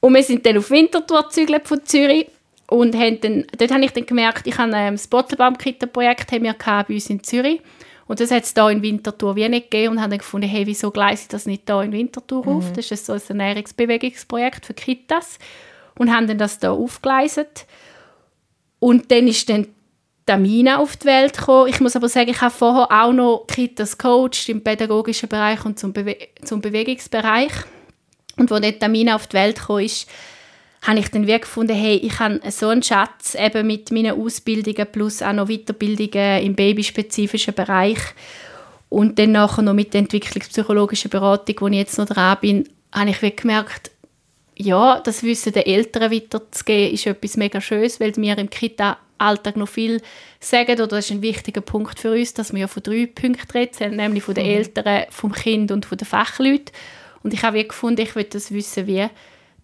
und 0.00 0.14
wir 0.14 0.22
sind 0.22 0.46
dann 0.46 0.56
auf 0.56 0.70
Winterthur 0.70 1.24
gezügelt 1.24 1.68
von 1.68 1.84
Zürich. 1.84 2.26
Und 2.70 2.94
haben 2.96 3.20
dann, 3.20 3.46
dort 3.56 3.70
habe 3.70 3.84
ich 3.84 3.92
dann 3.92 4.04
gemerkt, 4.04 4.46
ich 4.46 4.56
habe 4.58 4.72
ähm, 4.74 4.94
das 4.94 5.06
Bottelbaum-Kita-Projekt 5.06 6.30
bei 6.30 6.84
uns 6.88 7.10
in 7.10 7.22
Zürich. 7.22 7.60
Und 8.06 8.20
das 8.20 8.30
hat 8.30 8.44
es 8.44 8.54
hier 8.54 8.68
in 8.70 8.82
Winterthur 8.82 9.36
wie 9.36 9.48
nicht 9.48 9.70
gegeben 9.70 9.92
und 9.92 10.02
haben 10.02 10.10
dann 10.10 10.18
gefunden, 10.18 10.48
hey, 10.48 10.66
wieso 10.66 10.90
gleise 10.90 11.22
ich 11.22 11.28
das 11.28 11.44
nicht 11.44 11.64
hier 11.66 11.82
in 11.82 11.92
Winterthur 11.92 12.44
mhm. 12.44 12.52
auf? 12.56 12.72
Das 12.72 12.90
ist 12.90 13.06
so 13.06 13.12
ein 13.12 13.20
Ernährungsbewegungsprojekt 13.28 14.64
für 14.64 14.74
Kitas. 14.74 15.38
Und 15.98 16.12
haben 16.12 16.26
dann 16.26 16.38
das 16.38 16.58
hier 16.60 16.72
aufgeleistet. 16.72 17.66
Und 18.78 19.10
dann 19.10 19.26
ist 19.26 19.48
dann 19.48 19.66
Tamina 20.26 20.78
auf 20.78 20.96
die 20.96 21.06
Welt 21.06 21.36
gekommen. 21.36 21.68
Ich 21.68 21.80
muss 21.80 21.96
aber 21.96 22.08
sagen, 22.08 22.30
ich 22.30 22.40
habe 22.40 22.54
vorher 22.54 22.90
auch 22.90 23.12
noch 23.12 23.46
Kitas 23.46 23.98
coacht 23.98 24.48
im 24.48 24.62
pädagogischen 24.62 25.28
Bereich 25.28 25.64
und 25.64 25.78
zum, 25.78 25.92
Bewe 25.92 26.16
zum 26.44 26.60
Bewegungsbereich. 26.60 27.52
Und 28.36 28.52
als 28.52 28.62
dann 28.62 28.78
Tamina 28.78 29.16
auf 29.16 29.26
die 29.26 29.36
Welt 29.36 29.58
gekommen 29.58 29.84
ist, 29.84 30.08
habe 30.82 30.98
ich 31.00 31.10
dann 31.10 31.26
wirklich 31.26 31.42
gefunden, 31.42 31.74
hey, 31.74 31.96
ich 31.96 32.18
habe 32.20 32.40
so 32.50 32.68
einen 32.68 32.82
Schatz 32.82 33.34
eben 33.34 33.66
mit 33.66 33.90
meinen 33.90 34.20
Ausbildungen 34.20 34.86
plus 34.92 35.22
auch 35.22 35.32
noch 35.32 35.48
Weiterbildungen 35.48 36.42
im 36.42 36.54
babyspezifischen 36.54 37.54
Bereich 37.54 37.98
und 38.88 39.18
dann 39.18 39.32
nachher 39.32 39.62
noch 39.62 39.74
mit 39.74 39.92
der 39.92 40.00
entwicklungspsychologischen 40.00 41.10
Beratung, 41.10 41.56
wo 41.60 41.68
ich 41.68 41.74
jetzt 41.74 41.98
noch 41.98 42.06
dran 42.06 42.38
bin, 42.40 42.68
habe 42.92 43.10
ich 43.10 43.22
wirklich 43.22 43.42
gemerkt, 43.42 43.90
ja, 44.58 45.00
das 45.00 45.22
Wissen 45.22 45.52
den 45.52 45.66
Eltern 45.66 46.12
weiterzugeben, 46.12 46.92
ist 46.92 47.06
etwas 47.06 47.36
mega 47.36 47.60
Schönes, 47.60 48.00
weil 48.00 48.14
wir 48.16 48.36
im 48.38 48.50
Kita 48.50 48.98
Alltag 49.16 49.56
noch 49.56 49.68
viel 49.68 50.00
sagen, 50.40 50.72
oder 50.72 50.86
das 50.86 51.06
ist 51.06 51.10
ein 51.12 51.22
wichtiger 51.22 51.60
Punkt 51.60 51.98
für 51.98 52.12
uns, 52.12 52.34
dass 52.34 52.52
wir 52.52 52.60
ja 52.60 52.66
von 52.68 52.82
drei 52.82 53.06
Punkten 53.06 53.50
reden, 53.52 53.96
nämlich 53.96 54.22
von 54.22 54.34
den 54.34 54.46
mhm. 54.46 54.52
Eltern, 54.52 55.06
vom 55.10 55.32
Kind 55.32 55.70
und 55.70 55.86
von 55.86 55.98
den 55.98 56.06
Fachleuten. 56.06 56.72
Und 57.22 57.34
ich 57.34 57.42
habe 57.42 57.64
gefunden, 57.64 58.00
ich 58.00 58.14
will 58.14 58.24
das 58.24 58.52
Wissen 58.52 58.86
wie 58.86 59.06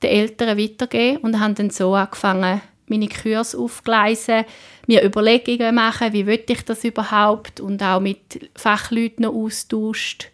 den 0.03 0.11
Eltern 0.11 0.59
weitergeben 0.59 1.19
und 1.19 1.41
habe 1.41 1.55
dann 1.55 1.71
so 1.71 1.95
angefangen, 1.95 2.61
meine 2.87 3.09
Kurse 3.09 3.59
aufgleisen, 3.59 4.45
mir 4.87 5.05
Überlegungen 5.05 5.75
machen, 5.75 6.13
wie 6.13 6.27
will 6.27 6.45
ich 6.47 6.65
das 6.65 6.85
überhaupt 6.85 7.61
und 7.61 7.83
auch 7.83 8.01
mit 8.01 8.51
Fachleuten 8.55 9.23
noch 9.23 9.33
austauscht, 9.33 10.29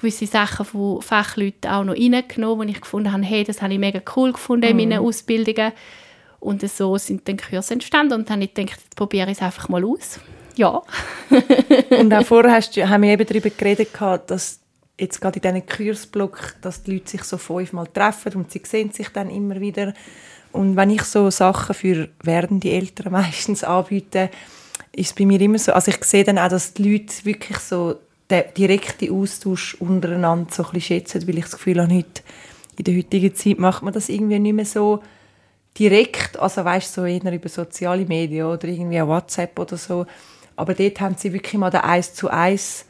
gewisse 0.00 0.26
Sachen 0.26 0.64
von 0.64 1.02
Fachleuten 1.02 1.70
auch 1.70 1.84
noch 1.84 1.94
reingenommen, 1.94 2.58
wo 2.58 2.70
ich 2.70 2.80
gefunden 2.80 3.12
habe, 3.12 3.22
hey, 3.22 3.44
das 3.44 3.60
habe 3.60 3.74
ich 3.74 3.78
mega 3.78 4.00
cool 4.16 4.32
gefunden 4.32 4.66
in 4.66 4.76
meinen 4.76 5.00
mhm. 5.00 5.06
Ausbildungen 5.06 5.72
Und 6.40 6.68
so 6.68 6.96
sind 6.96 7.28
dann 7.28 7.36
Kurse 7.36 7.74
entstanden 7.74 8.14
und 8.14 8.28
dann 8.28 8.36
habe 8.36 8.44
ich 8.44 8.54
gedacht, 8.54 8.80
jetzt 8.80 8.96
probiere 8.96 9.30
ich 9.30 9.36
es 9.36 9.42
einfach 9.42 9.68
mal 9.68 9.84
aus. 9.84 10.18
Ja. 10.56 10.82
und 11.90 12.12
auch 12.12 12.24
vorher 12.24 12.52
hast 12.52 12.76
du, 12.76 12.88
haben 12.88 13.02
wir 13.02 13.10
eben 13.10 13.26
darüber 13.26 13.50
geredet, 13.50 13.90
dass 14.26 14.60
jetzt 14.98 15.20
gerade 15.20 15.38
in 15.38 15.42
diesen 15.42 15.66
Kursblock, 15.66 16.56
dass 16.62 16.82
die 16.82 16.94
Leute 16.94 17.10
sich 17.10 17.24
so 17.24 17.38
fünfmal 17.38 17.86
treffen 17.86 18.34
und 18.34 18.50
sie 18.50 18.62
sehen 18.64 18.92
sich 18.92 19.08
dann 19.10 19.30
immer 19.30 19.60
wieder. 19.60 19.94
Und 20.52 20.76
wenn 20.76 20.90
ich 20.90 21.02
so 21.02 21.30
Sachen 21.30 21.74
für 21.74 22.08
werdende 22.22 22.70
Eltern 22.70 23.12
meistens 23.12 23.64
anbiete, 23.64 24.30
ist 24.92 25.08
es 25.08 25.12
bei 25.12 25.24
mir 25.24 25.40
immer 25.40 25.58
so, 25.58 25.72
also 25.72 25.90
ich 25.90 26.02
sehe 26.04 26.24
dann 26.24 26.38
auch, 26.38 26.48
dass 26.48 26.74
die 26.74 26.90
Leute 26.90 27.24
wirklich 27.24 27.58
so 27.58 27.96
den 28.30 28.44
direkten 28.56 29.12
Austausch 29.12 29.74
untereinander 29.74 30.52
so 30.52 30.64
ein 30.64 30.70
bisschen 30.72 30.98
schätzen, 30.98 31.26
weil 31.26 31.38
ich 31.38 31.44
das 31.44 31.52
Gefühl 31.52 31.82
habe, 31.82 31.94
heute, 31.94 32.22
in 32.76 32.84
der 32.84 32.96
heutigen 32.96 33.34
Zeit 33.34 33.58
macht 33.58 33.82
man 33.82 33.92
das 33.92 34.08
irgendwie 34.08 34.38
nicht 34.38 34.54
mehr 34.54 34.64
so 34.64 35.00
direkt, 35.78 36.38
also 36.38 36.64
weißt 36.64 36.94
so 36.94 37.04
eher 37.04 37.32
über 37.32 37.48
soziale 37.48 38.04
Medien 38.06 38.46
oder 38.46 38.68
irgendwie 38.68 39.00
WhatsApp 39.00 39.58
oder 39.58 39.76
so, 39.76 40.06
aber 40.56 40.74
dort 40.74 41.00
haben 41.00 41.16
sie 41.16 41.32
wirklich 41.32 41.58
mal 41.58 41.70
den 41.70 41.80
eins 41.80 42.14
zu 42.14 42.28
eins 42.28 42.86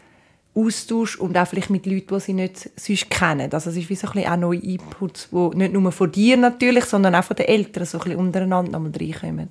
Austausch 0.55 1.17
und 1.17 1.37
auch 1.39 1.47
vielleicht 1.47 1.71
mit 1.71 1.87
Leuten, 1.87 2.15
die 2.15 2.21
sie 2.21 2.33
nicht 2.33 2.71
sonst 2.77 3.09
kennen. 3.09 3.53
Also 3.53 3.71
es 3.71 3.77
ist 3.77 3.89
wie 3.89 3.95
so 3.95 4.09
ein 4.09 4.15
bisschen 4.15 4.33
auch 4.33 4.37
neue 4.37 4.59
Inputs, 4.59 5.29
die 5.31 5.57
nicht 5.57 5.73
nur 5.73 5.93
von 5.93 6.11
dir 6.11 6.37
natürlich, 6.37 6.85
sondern 6.87 7.15
auch 7.15 7.25
von 7.25 7.37
den 7.37 7.47
Eltern 7.47 7.85
so 7.85 7.99
ein 7.99 8.05
bisschen 8.05 8.19
untereinander 8.19 8.73
nochmal 8.73 8.93
reinkommen. 8.99 9.51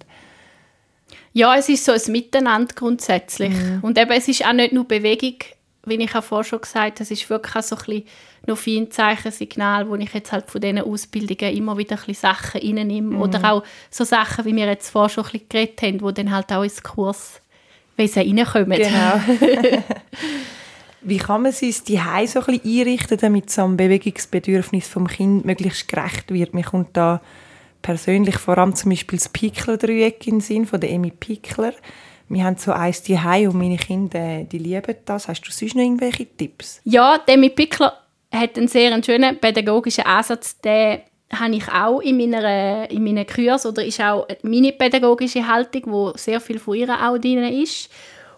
Ja, 1.32 1.56
es 1.56 1.70
ist 1.70 1.86
so 1.86 1.94
ein 1.94 2.02
Miteinander 2.12 2.74
grundsätzlich. 2.76 3.52
Mhm. 3.52 3.80
Und 3.82 3.98
eben, 3.98 4.12
es 4.12 4.28
ist 4.28 4.46
auch 4.46 4.54
nicht 4.54 4.74
nur 4.74 4.86
Bewegung, 4.86 5.36
wie 5.86 5.96
ich 5.96 6.16
auch 6.16 6.24
vorher 6.24 6.44
schon 6.44 6.62
gesagt 6.62 7.00
habe, 7.00 7.04
es 7.04 7.12
ist 7.12 7.30
wirklich 7.30 7.56
auch 7.56 7.64
so 7.64 7.76
ein 7.76 7.84
bisschen 7.86 8.04
noch 8.48 8.58
viel 8.58 8.90
Zeichensignal, 8.90 9.90
wo 9.90 9.96
ich 9.96 10.14
jetzt 10.14 10.32
halt 10.32 10.50
von 10.50 10.62
diesen 10.62 10.82
Ausbildungen 10.82 11.56
immer 11.56 11.78
wieder 11.78 11.96
ein 11.96 12.06
bisschen 12.06 12.30
Sachen 12.30 12.62
reinnehme. 12.62 13.16
Mhm. 13.16 13.22
Oder 13.22 13.52
auch 13.52 13.64
so 13.90 14.04
Sachen, 14.04 14.46
wie 14.46 14.56
wir 14.56 14.68
jetzt 14.68 14.90
vorher 14.90 15.10
schon 15.10 15.26
ein 15.26 15.32
bisschen 15.32 15.50
geredet 15.50 15.82
haben, 15.82 15.98
die 16.00 16.14
dann 16.14 16.32
halt 16.32 16.52
auch 16.52 16.64
ins 16.64 16.84
Kurswesen 16.84 17.42
reinkommen. 18.38 18.78
Genau. 18.78 19.22
Wie 21.02 21.18
kann 21.18 21.44
man 21.44 21.54
sich 21.54 21.84
die 21.84 22.02
Hause 22.02 22.34
so 22.34 22.40
ein 22.42 22.60
bisschen 22.60 22.82
einrichten, 22.82 23.18
damit 23.18 23.50
so 23.50 23.64
einem 23.64 23.78
Bewegungsbedürfnis 23.78 24.88
vom 24.88 25.08
Kind 25.08 25.46
möglichst 25.46 25.88
gerecht 25.88 26.32
wird? 26.32 26.54
Mir 26.54 26.64
kommt 26.64 26.98
da 26.98 27.22
persönlich 27.82 28.38
vor 28.38 28.58
allem 28.58 28.76
zum 28.76 28.90
Beispiel 28.92 29.18
das 29.18 29.30
Pickler-Dreieck 29.30 30.28
in 30.28 30.36
den 30.36 30.42
Sinn 30.42 30.66
von 30.66 30.82
der 30.82 30.92
Emi 30.92 31.12
Pickler. 31.12 31.74
Wir 32.30 32.44
haben 32.44 32.58
so 32.58 32.72
eins 32.72 33.02
die 33.02 33.16
und 33.16 33.58
meine 33.58 33.78
Kinder, 33.78 34.44
die 34.44 34.60
lieben 34.60 34.96
das. 35.06 35.28
Hast 35.28 35.42
du 35.42 35.52
sonst 35.52 35.76
noch 35.76 35.82
irgendwelche 35.82 36.28
Tipps? 36.28 36.80
Ja, 36.84 37.18
der 37.18 37.34
Emi 37.34 37.50
Pickler 37.50 37.94
hat 38.32 38.56
einen 38.58 38.68
sehr 38.68 39.04
schönen 39.04 39.40
pädagogischen 39.40 40.06
Ansatz. 40.06 40.60
Den 40.60 41.00
habe 41.34 41.56
ich 41.56 41.68
auch 41.72 42.00
in 42.02 42.18
meiner, 42.18 42.90
in 42.90 43.04
meinen 43.04 43.26
Kursen 43.26 43.72
oder 43.72 43.84
ist 43.84 44.00
auch 44.00 44.28
meine 44.44 44.72
pädagogische 44.72 45.46
Haltung, 45.46 45.84
wo 45.88 46.14
sehr 46.16 46.40
viel 46.40 46.60
von 46.60 46.76
ihr 46.76 46.90
auch 46.90 47.18
drin 47.18 47.44
ist. 47.44 47.90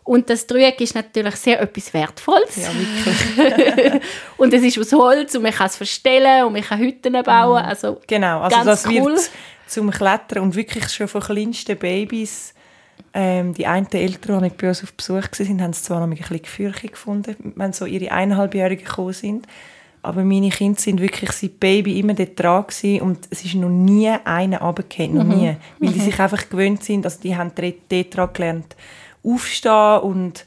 Und 0.04 0.30
das 0.30 0.47
Dreieck 0.47 0.80
ist 0.82 0.95
natürlich 0.95 1.36
sehr 1.36 1.62
etwas 1.62 1.93
Wertvolles. 1.93 2.58
Ja, 2.58 2.69
wirklich. 3.36 4.01
und 4.38 4.54
es 4.54 4.63
ist 4.63 4.80
aus 4.80 4.93
Holz 4.93 5.36
und 5.36 5.43
man 5.43 5.51
kann 5.51 5.67
es 5.67 5.75
verstellen 5.75 6.45
und 6.45 6.54
man 6.54 6.63
kann 6.63 6.80
Hütten 6.80 7.13
bauen. 7.23 7.62
Mhm. 7.62 7.69
Also 7.69 8.01
genau, 8.08 8.41
also 8.41 8.63
das 8.63 8.86
cool. 8.88 8.93
wird 8.93 9.30
zum 9.67 9.91
Klettern 9.91 10.43
und 10.43 10.56
wirklich 10.56 10.89
schon 10.89 11.08
von 11.08 11.21
kleinsten 11.21 11.77
Babys 11.77 12.54
ähm, 13.13 13.53
die 13.53 13.67
einen 13.67 13.91
Eltern, 13.91 14.43
die 14.43 14.49
bei 14.49 14.69
uns 14.69 14.83
auf 14.83 14.93
Besuch 14.93 15.15
waren, 15.15 15.61
haben 15.61 15.71
es 15.71 15.83
zwar 15.83 15.99
noch 15.99 16.07
ein 16.07 16.15
bisschen 16.15 16.41
gefürchtet 16.41 16.91
gefunden, 16.93 17.35
wenn 17.55 17.73
so 17.73 17.85
ihre 17.85 18.11
eineinhalbjährigen 18.11 18.85
gekommen 18.85 19.13
sind. 19.13 19.47
Aber 20.03 20.23
meine 20.23 20.49
Kinder 20.49 20.79
sind 20.79 20.99
wirklich 20.99 21.31
seit 21.31 21.59
Baby 21.59 21.99
immer 21.99 22.15
dort 22.15 22.39
dran 22.39 22.65
gewesen 22.65 23.01
und 23.01 23.27
es 23.29 23.45
ist 23.45 23.53
noch 23.53 23.69
nie 23.69 24.09
einer 24.09 24.61
runtergefallen, 24.61 25.13
noch 25.13 25.23
mhm. 25.23 25.29
nie. 25.29 25.55
Weil 25.79 25.93
die 25.93 25.99
mhm. 25.99 26.03
sich 26.03 26.19
einfach 26.19 26.49
gewöhnt 26.49 26.83
sind, 26.83 27.05
also 27.05 27.19
die 27.21 27.35
haben 27.35 27.51
dort 27.55 28.15
dran 28.15 28.29
gelernt, 28.33 28.75
aufstehen 29.23 29.99
und 29.99 30.45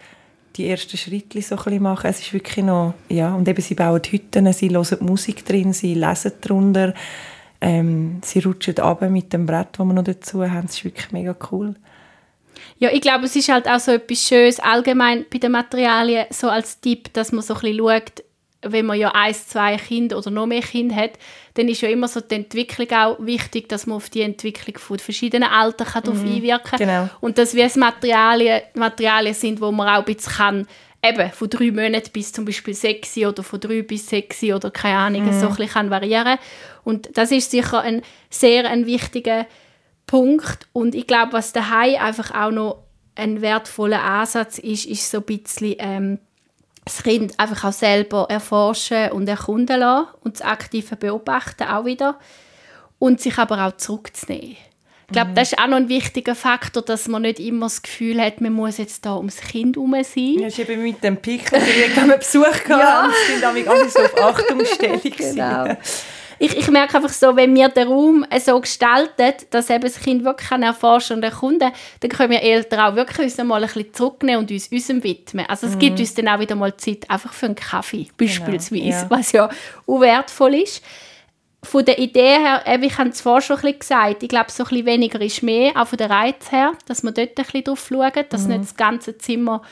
die 0.56 0.68
ersten 0.68 0.96
Schritte 0.96 1.40
so 1.42 1.56
ein 1.56 1.82
machen. 1.82 2.10
Es 2.10 2.20
ist 2.20 2.32
wirklich 2.32 2.64
noch, 2.64 2.94
ja, 3.08 3.34
und 3.34 3.48
eben 3.48 3.62
sie 3.62 3.74
bauen 3.74 4.02
Hütten, 4.02 4.52
sie 4.52 4.70
hören 4.70 4.98
Musik 5.00 5.44
drin, 5.44 5.72
sie 5.72 5.94
lesen 5.94 6.32
darunter, 6.40 6.94
ähm, 7.60 8.20
sie 8.22 8.40
rutschen 8.40 8.78
ab 8.78 9.02
mit 9.08 9.32
dem 9.32 9.46
Brett, 9.46 9.68
das 9.72 9.86
wir 9.86 9.92
noch 9.92 10.04
dazu 10.04 10.42
haben. 10.48 10.66
Das 10.66 10.76
ist 10.76 10.84
wirklich 10.84 11.12
mega 11.12 11.34
cool. 11.50 11.74
Ja, 12.78 12.90
ich 12.92 13.00
glaube, 13.00 13.24
es 13.24 13.36
ist 13.36 13.48
halt 13.48 13.68
auch 13.68 13.80
so 13.80 13.92
etwas 13.92 14.26
Schönes 14.26 14.60
allgemein 14.60 15.24
bei 15.30 15.38
den 15.38 15.52
Materialien, 15.52 16.26
so 16.30 16.48
als 16.48 16.80
Tipp, 16.80 17.12
dass 17.12 17.32
man 17.32 17.42
so 17.42 17.54
ein 17.54 17.60
bisschen 17.60 17.78
schaut, 17.78 18.24
wenn 18.66 18.86
man 18.86 18.98
ja 18.98 19.10
ein, 19.14 19.34
zwei 19.34 19.76
Kinder 19.76 20.18
oder 20.18 20.30
noch 20.30 20.46
mehr 20.46 20.62
Kinder 20.62 20.96
hat, 20.96 21.12
dann 21.54 21.68
ist 21.68 21.82
ja 21.82 21.88
immer 21.88 22.08
so 22.08 22.20
die 22.20 22.34
Entwicklung 22.34 22.90
auch 22.92 23.16
wichtig, 23.20 23.68
dass 23.68 23.86
man 23.86 23.96
auf 23.96 24.10
die 24.10 24.22
Entwicklung 24.22 24.78
von 24.78 24.98
verschiedenen 24.98 25.48
Altern 25.48 25.86
kann 25.86 26.02
mhm. 26.04 26.36
einwirken 26.36 26.70
kann. 26.70 26.78
Genau. 26.78 27.10
Und 27.20 27.38
dass 27.38 27.54
es 27.54 27.76
Materialien, 27.76 28.62
Materialien 28.74 29.34
sind, 29.34 29.60
wo 29.60 29.70
man 29.70 29.88
auch 29.88 30.06
ein 30.06 30.14
bisschen 30.14 30.32
kann, 30.32 30.66
eben 31.04 31.30
von 31.30 31.50
drei 31.50 31.70
Monaten 31.70 32.10
bis 32.12 32.32
zum 32.32 32.44
Beispiel 32.44 32.74
sechs 32.74 33.16
oder 33.18 33.42
von 33.42 33.60
drei 33.60 33.82
bis 33.82 34.08
sechs 34.08 34.42
oder 34.42 34.70
keine 34.70 34.98
Ahnung, 34.98 35.26
mhm. 35.26 35.32
so 35.32 35.46
ein 35.46 35.54
bisschen 35.54 35.72
kann 35.72 35.90
variieren 35.90 36.38
Und 36.82 37.16
das 37.16 37.30
ist 37.30 37.50
sicher 37.50 37.80
ein 37.80 38.02
sehr 38.30 38.68
ein 38.68 38.86
wichtiger 38.86 39.46
Punkt. 40.06 40.66
Und 40.72 40.94
ich 40.94 41.06
glaube, 41.06 41.32
was 41.32 41.52
daheim 41.52 42.00
einfach 42.00 42.34
auch 42.34 42.50
noch 42.50 42.84
ein 43.14 43.40
wertvoller 43.40 44.02
Ansatz 44.02 44.58
ist, 44.58 44.86
ist 44.86 45.10
so 45.10 45.18
ein 45.18 45.24
bisschen 45.24 45.76
ähm, 45.78 46.18
das 46.84 47.02
Kind 47.02 47.38
einfach 47.38 47.64
auch 47.64 47.72
selber 47.72 48.26
erforschen 48.28 49.12
und 49.12 49.28
erkunden 49.28 49.80
lassen 49.80 50.08
und 50.22 50.38
das 50.38 50.42
aktive 50.42 50.96
Beobachten 50.96 51.64
auch 51.64 51.84
wieder 51.84 52.18
und 52.98 53.20
sich 53.20 53.38
aber 53.38 53.66
auch 53.66 53.76
zurückzunehmen. 53.76 54.56
Ich 55.06 55.12
glaube, 55.12 55.30
mhm. 55.30 55.34
das 55.34 55.52
ist 55.52 55.58
auch 55.58 55.66
noch 55.66 55.76
ein 55.76 55.88
wichtiger 55.88 56.34
Faktor, 56.34 56.82
dass 56.82 57.08
man 57.08 57.22
nicht 57.22 57.38
immer 57.38 57.66
das 57.66 57.82
Gefühl 57.82 58.20
hat, 58.20 58.40
man 58.40 58.52
muss 58.52 58.78
jetzt 58.78 59.04
da 59.04 59.16
ums 59.16 59.36
Kind 59.36 59.76
herum 59.76 59.94
sein. 60.02 60.38
Ja, 60.38 60.46
ist 60.46 60.58
eben 60.58 60.82
mit 60.82 61.04
dem 61.04 61.18
Pickel, 61.18 61.60
haben 61.96 62.08
wir 62.08 62.16
Besuch 62.16 62.44
gehabt 62.64 62.68
ja. 62.68 63.10
und 63.34 63.42
damit 63.42 63.68
alle 63.68 63.88
so 63.88 64.00
auf 64.00 64.18
Achtungsstellung. 64.18 65.00
genau 65.16 65.76
ich, 66.38 66.56
ich 66.56 66.68
merke 66.70 66.96
einfach 66.96 67.10
so, 67.10 67.36
wenn 67.36 67.54
wir 67.54 67.68
den 67.68 67.88
Raum 67.88 68.26
so 68.38 68.60
gestalten, 68.60 69.32
dass 69.50 69.70
eben 69.70 69.82
das 69.82 70.00
Kind 70.00 70.24
wirklich 70.24 70.50
erforschen 70.50 71.16
und 71.16 71.22
erkunden 71.22 71.70
dann 72.00 72.10
können 72.10 72.30
wir 72.30 72.42
Eltern 72.42 72.80
auch 72.80 72.96
wirklich 72.96 73.18
uns 73.18 73.38
mal 73.38 73.62
ein 73.62 73.66
bisschen 73.68 73.92
zurücknehmen 73.92 74.40
und 74.40 74.50
uns 74.50 74.68
unserem 74.68 75.02
widmen. 75.02 75.46
Also 75.48 75.66
es 75.66 75.74
mhm. 75.74 75.78
gibt 75.78 76.00
uns 76.00 76.14
dann 76.14 76.28
auch 76.28 76.40
wieder 76.40 76.54
mal 76.54 76.76
Zeit 76.76 77.08
einfach 77.10 77.32
für 77.32 77.46
einen 77.46 77.54
Kaffee 77.54 78.04
genau, 78.04 78.14
beispielsweise, 78.18 78.82
genau, 78.82 78.90
ja. 78.90 79.10
was 79.10 79.32
ja 79.32 79.48
auch 79.86 80.00
wertvoll 80.00 80.54
ist. 80.54 80.82
Von 81.62 81.84
der 81.84 81.98
Idee 81.98 82.38
her, 82.38 82.62
eben, 82.66 82.82
ich 82.82 82.98
habe 82.98 83.08
es 83.08 83.22
vorher 83.22 83.40
schon 83.40 83.56
ein 83.56 83.62
bisschen 83.62 83.78
gesagt, 83.78 84.22
ich 84.22 84.28
glaube, 84.28 84.50
so 84.50 84.64
ein 84.64 84.68
bisschen 84.68 84.86
weniger 84.86 85.20
ist 85.20 85.42
mehr, 85.42 85.72
auch 85.76 85.88
von 85.88 85.96
der 85.96 86.10
Reiz 86.10 86.52
her, 86.52 86.72
dass 86.86 87.02
man 87.02 87.14
dort 87.14 87.30
ein 87.30 87.34
bisschen 87.44 87.64
drauf 87.64 87.86
schauen, 87.88 88.24
dass 88.28 88.42
mhm. 88.42 88.48
nicht 88.48 88.62
das 88.64 88.76
ganze 88.76 89.16
Zimmer 89.16 89.62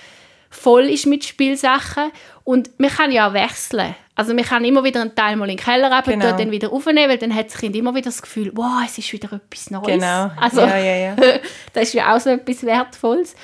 voll 0.48 0.84
ist 0.84 1.06
mit 1.06 1.24
Spielsachen. 1.24 2.10
Und 2.44 2.78
man 2.78 2.90
kann 2.90 3.10
ja 3.10 3.28
auch 3.28 3.34
wechseln. 3.34 3.94
Also 4.22 4.34
man 4.34 4.44
kann 4.44 4.64
immer 4.64 4.84
wieder 4.84 5.00
einen 5.00 5.16
Teil 5.16 5.34
mal 5.34 5.50
in 5.50 5.56
den 5.56 5.64
Keller 5.64 5.90
runter, 5.90 6.12
genau. 6.12 6.36
dann 6.36 6.52
wieder 6.52 6.72
aufnehmen, 6.72 7.10
weil 7.10 7.18
dann 7.18 7.34
hat 7.34 7.46
das 7.46 7.58
Kind 7.58 7.74
immer 7.74 7.92
wieder 7.92 8.04
das 8.04 8.22
Gefühl, 8.22 8.52
wow, 8.54 8.80
es 8.86 8.96
ist 8.96 9.12
wieder 9.12 9.32
etwas 9.32 9.68
Neues. 9.72 9.86
Genau, 9.86 10.30
also, 10.36 10.60
ja, 10.60 10.76
ja, 10.76 10.96
ja. 10.96 11.16
das 11.72 11.88
ist 11.88 11.94
ja 11.94 12.14
auch 12.14 12.20
so 12.20 12.30
etwas 12.30 12.62
Wertvolles. 12.62 13.34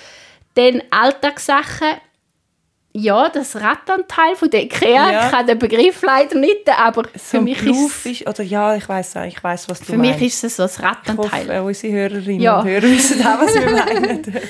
Dann 0.54 0.80
Alltagssachen, 0.90 1.94
ja, 2.92 3.28
das 3.28 3.56
Rattanteil 3.56 4.36
von 4.36 4.50
der 4.50 4.62
IKEA, 4.62 5.10
ja. 5.10 5.24
ich 5.26 5.32
kann 5.32 5.48
den 5.48 5.58
Begriff 5.58 6.00
leider 6.02 6.38
nicht, 6.38 6.68
aber 6.68 7.02
so 7.14 7.18
für 7.18 7.40
mich 7.40 7.60
ist 7.66 8.06
es... 8.06 8.24
oder 8.24 8.44
ja, 8.44 8.76
ich 8.76 8.88
weiß 8.88 9.16
ich 9.26 9.42
weiß 9.42 9.68
was 9.68 9.80
du 9.80 9.86
Für 9.86 9.98
meinst. 9.98 10.20
mich 10.20 10.28
ist 10.28 10.44
es 10.44 10.56
so 10.58 10.62
das 10.62 10.80
Rattanteil. 10.80 11.42
Ich 11.42 11.48
hoffe, 11.48 11.62
unsere 11.64 11.92
Hörerinnen 11.92 12.40
ja. 12.40 12.60
und 12.60 12.68
Hörer 12.68 12.82
wissen 12.82 13.20
auch, 13.26 13.40
was 13.40 13.52
wir 13.52 13.70
meinen. 13.72 14.40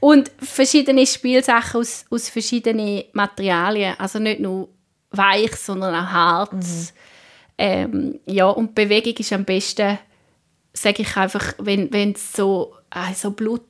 Und 0.00 0.32
verschiedene 0.42 1.06
Spielsachen 1.06 1.80
aus, 1.80 2.06
aus 2.10 2.28
verschiedenen 2.28 3.04
Materialien. 3.12 3.94
Also 3.98 4.18
nicht 4.18 4.40
nur 4.40 4.68
weich, 5.10 5.54
sondern 5.56 5.94
auch 5.94 6.10
hart. 6.10 6.52
Mhm. 6.52 6.88
Ähm, 7.58 8.20
ja, 8.26 8.48
und 8.48 8.74
Bewegung 8.74 9.14
ist 9.18 9.32
am 9.32 9.44
besten, 9.44 9.98
sage 10.72 11.02
ich 11.02 11.16
einfach, 11.16 11.54
wenn 11.58 12.12
es 12.12 12.32
so, 12.32 12.74
äh, 12.90 13.14
so 13.14 13.32
Blut 13.32 13.62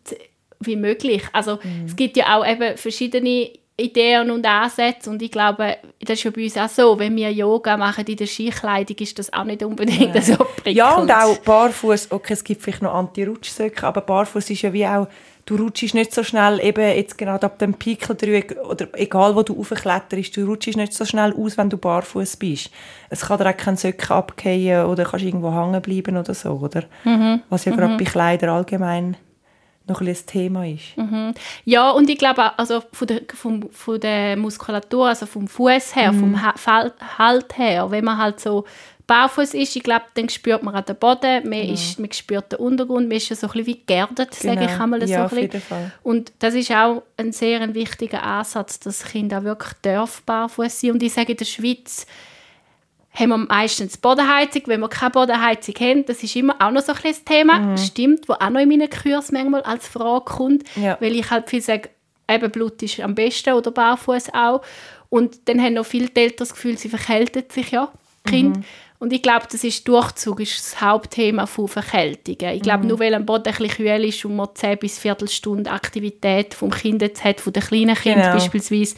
wie 0.61 0.77
möglich. 0.77 1.23
Also 1.33 1.59
mhm. 1.63 1.87
es 1.87 1.97
gibt 1.97 2.17
ja 2.17 2.39
auch 2.39 2.47
eben 2.47 2.77
verschiedene 2.77 3.51
Ideen 3.77 4.31
und 4.31 4.47
Ansätze 4.47 5.09
und 5.09 5.23
ich 5.23 5.31
glaube, 5.31 5.79
das 6.01 6.19
ist 6.19 6.25
ja 6.25 6.31
bei 6.31 6.45
uns 6.45 6.57
auch 6.57 6.69
so, 6.69 6.99
wenn 6.99 7.17
wir 7.17 7.33
Yoga 7.33 7.79
machen 7.79 8.05
in 8.07 8.17
der 8.17 8.27
Skikleidung, 8.27 8.97
ist 8.99 9.19
das 9.19 9.33
auch 9.33 9.45
nicht 9.45 9.63
unbedingt 9.63 10.15
ja. 10.15 10.21
so 10.21 10.37
prickelnd. 10.37 10.77
Ja, 10.77 10.97
und 10.97 11.11
auch 11.11 11.39
barfuß, 11.39 12.13
okay, 12.13 12.35
es 12.35 12.45
gibt 12.45 12.63
vielleicht 12.63 12.83
noch 12.83 12.93
Anti-Rutschsöcke, 12.93 13.87
aber 13.87 14.03
barfuß 14.03 14.51
ist 14.51 14.63
ja 14.63 14.73
wie 14.73 14.87
auch 14.87 15.09
du 15.51 15.57
rutschst 15.57 15.95
nicht 15.95 16.15
so 16.15 16.23
schnell, 16.23 16.61
eben 16.61 16.97
jetzt 16.97 17.19
gerade 17.19 17.45
ab 17.45 17.59
dem 17.59 17.75
Pikeldreieck, 17.75 18.57
oder 18.63 18.87
egal 18.93 19.35
wo 19.35 19.43
du 19.43 19.59
aufkletterst, 19.59 20.37
du 20.37 20.47
rutschst 20.47 20.77
nicht 20.77 20.95
so 20.95 21.05
schnell 21.05 21.35
aus, 21.37 21.59
wenn 21.59 21.69
du 21.69 21.77
barfuß 21.77 22.37
bist. 22.37 22.71
Es 23.09 23.23
kann 23.23 23.39
dir 23.39 23.51
auch 23.51 23.57
kein 23.57 23.77
Söcke 23.77 24.15
abgehen 24.15 24.85
oder 24.85 25.05
kannst 25.05 25.27
irgendwo 25.27 25.53
hängen 25.53 25.83
bleiben 25.83 26.17
oder 26.17 26.35
so, 26.35 26.51
oder? 26.51 26.85
Mhm. 27.05 27.43
Was 27.49 27.65
ja 27.65 27.75
gerade 27.75 27.95
mhm. 27.95 27.99
bei 27.99 28.05
Kleidern 28.05 28.51
allgemein 28.51 29.17
noch 29.89 30.01
ein, 30.01 30.17
Thema 30.27 30.65
ist. 30.67 30.97
Mhm. 30.97 31.35
Ja, 31.65 31.91
und 31.91 32.09
ich 32.09 32.19
glaube, 32.19 32.57
also 32.57 32.81
von 32.93 33.09
der, 33.09 33.23
vom, 33.35 33.69
von 33.73 33.99
der 33.99 34.37
Muskulatur, 34.37 35.09
also 35.09 35.27
vom 35.27 35.49
Fuß 35.49 35.97
her, 35.97 36.13
mhm. 36.13 36.21
vom 36.21 36.43
Halt 37.19 37.59
her, 37.59 37.91
wenn 37.91 38.05
man 38.05 38.19
halt 38.19 38.39
so 38.39 38.67
barfuß 39.11 39.55
ist, 39.55 39.75
ich 39.75 39.83
glaube, 39.83 40.05
dann 40.15 40.29
spürt 40.29 40.63
man 40.63 40.73
an 40.73 40.85
den 40.85 40.95
Boden, 40.95 41.43
man, 41.43 41.63
genau. 41.63 41.73
ist, 41.73 41.99
man 41.99 42.13
spürt 42.13 42.53
den 42.53 42.61
Untergrund, 42.61 43.09
man 43.09 43.17
ist 43.17 43.27
so 43.27 43.35
ein 43.35 43.53
bisschen 43.53 43.67
wie 43.67 43.81
geerdet, 43.85 44.39
genau. 44.41 44.55
sage 44.55 44.67
ich 44.67 44.81
einmal 44.81 45.01
so 45.01 45.13
ja, 45.13 45.27
ein 45.27 45.49
bisschen. 45.49 45.93
Und 46.05 46.33
das 46.39 46.55
ist 46.55 46.71
auch 46.71 47.03
ein 47.17 47.33
sehr 47.33 47.61
ein 47.61 47.75
wichtiger 47.75 48.23
Ansatz, 48.23 48.79
dass 48.79 49.05
Kinder 49.05 49.39
auch 49.39 49.43
wirklich 49.43 49.73
dürfen 49.85 50.23
barfuß 50.25 50.81
sein. 50.81 50.93
Und 50.93 51.03
ich 51.03 51.13
sage, 51.13 51.33
in 51.33 51.39
der 51.39 51.45
Schweiz 51.45 52.07
haben 53.13 53.31
wir 53.31 53.39
meistens 53.39 53.99
Bodenheizung. 53.99 54.63
Wenn 54.67 54.79
wir 54.79 54.89
keine 54.89 55.11
Bodenheizung 55.11 55.75
haben, 55.81 56.07
das 56.07 56.23
ist 56.23 56.37
immer 56.37 56.55
auch 56.61 56.71
noch 56.71 56.83
so 56.83 56.93
ein 56.93 57.03
bisschen 57.03 57.25
Thema, 57.25 57.59
mhm. 57.59 57.79
stimmt, 57.79 58.29
wo 58.29 58.35
auch 58.35 58.51
noch 58.51 58.61
in 58.61 58.69
meinen 58.69 58.91
Kursen 58.91 59.35
manchmal 59.35 59.63
als 59.63 59.89
Frage 59.89 60.25
kommt, 60.25 60.63
ja. 60.77 60.97
weil 61.01 61.17
ich 61.17 61.29
halt 61.29 61.51
viel 61.51 61.63
sage, 61.63 61.91
eben 62.29 62.49
Blut 62.53 62.81
ist 62.85 63.01
am 63.01 63.17
besten 63.17 63.55
oder 63.55 63.73
barfuß 63.73 64.35
auch. 64.35 64.63
Und 65.09 65.49
dann 65.49 65.61
haben 65.61 65.75
noch 65.75 65.87
viele 65.87 66.11
Eltern 66.15 66.37
das 66.39 66.53
Gefühl, 66.53 66.79
sie 66.79 66.89
verkälten 66.89 67.43
sich 67.51 67.73
ja, 67.73 67.91
Kind. 68.25 68.59
Mhm. 68.59 68.65
Und 69.01 69.15
ich 69.15 69.23
glaube, 69.23 69.47
das 69.51 69.65
ist 69.65 69.89
Durchzug 69.89 70.41
ist 70.41 70.59
das 70.59 70.81
Hauptthema 70.83 71.47
von 71.47 71.69
Verkältungen. 71.69 72.55
Ich 72.55 72.61
glaube, 72.61 72.83
mhm. 72.83 72.91
nur 72.91 73.01
weil 73.01 73.15
ein 73.15 73.25
Boden 73.25 73.49
ein 73.49 73.69
kühl 73.69 74.05
ist 74.05 74.23
und 74.27 74.37
man 74.37 74.51
10 74.55 74.79
bis 74.79 74.99
Viertelstunde 74.99 75.71
Aktivität 75.71 76.53
vom 76.53 76.71
Kind 76.71 77.01
jetzt 77.01 77.25
hat, 77.25 77.41
von 77.41 77.55
den 77.55 77.63
kleinen 77.63 77.97
Kindern 77.97 78.25
genau. 78.25 78.35
beispielsweise, 78.35 78.97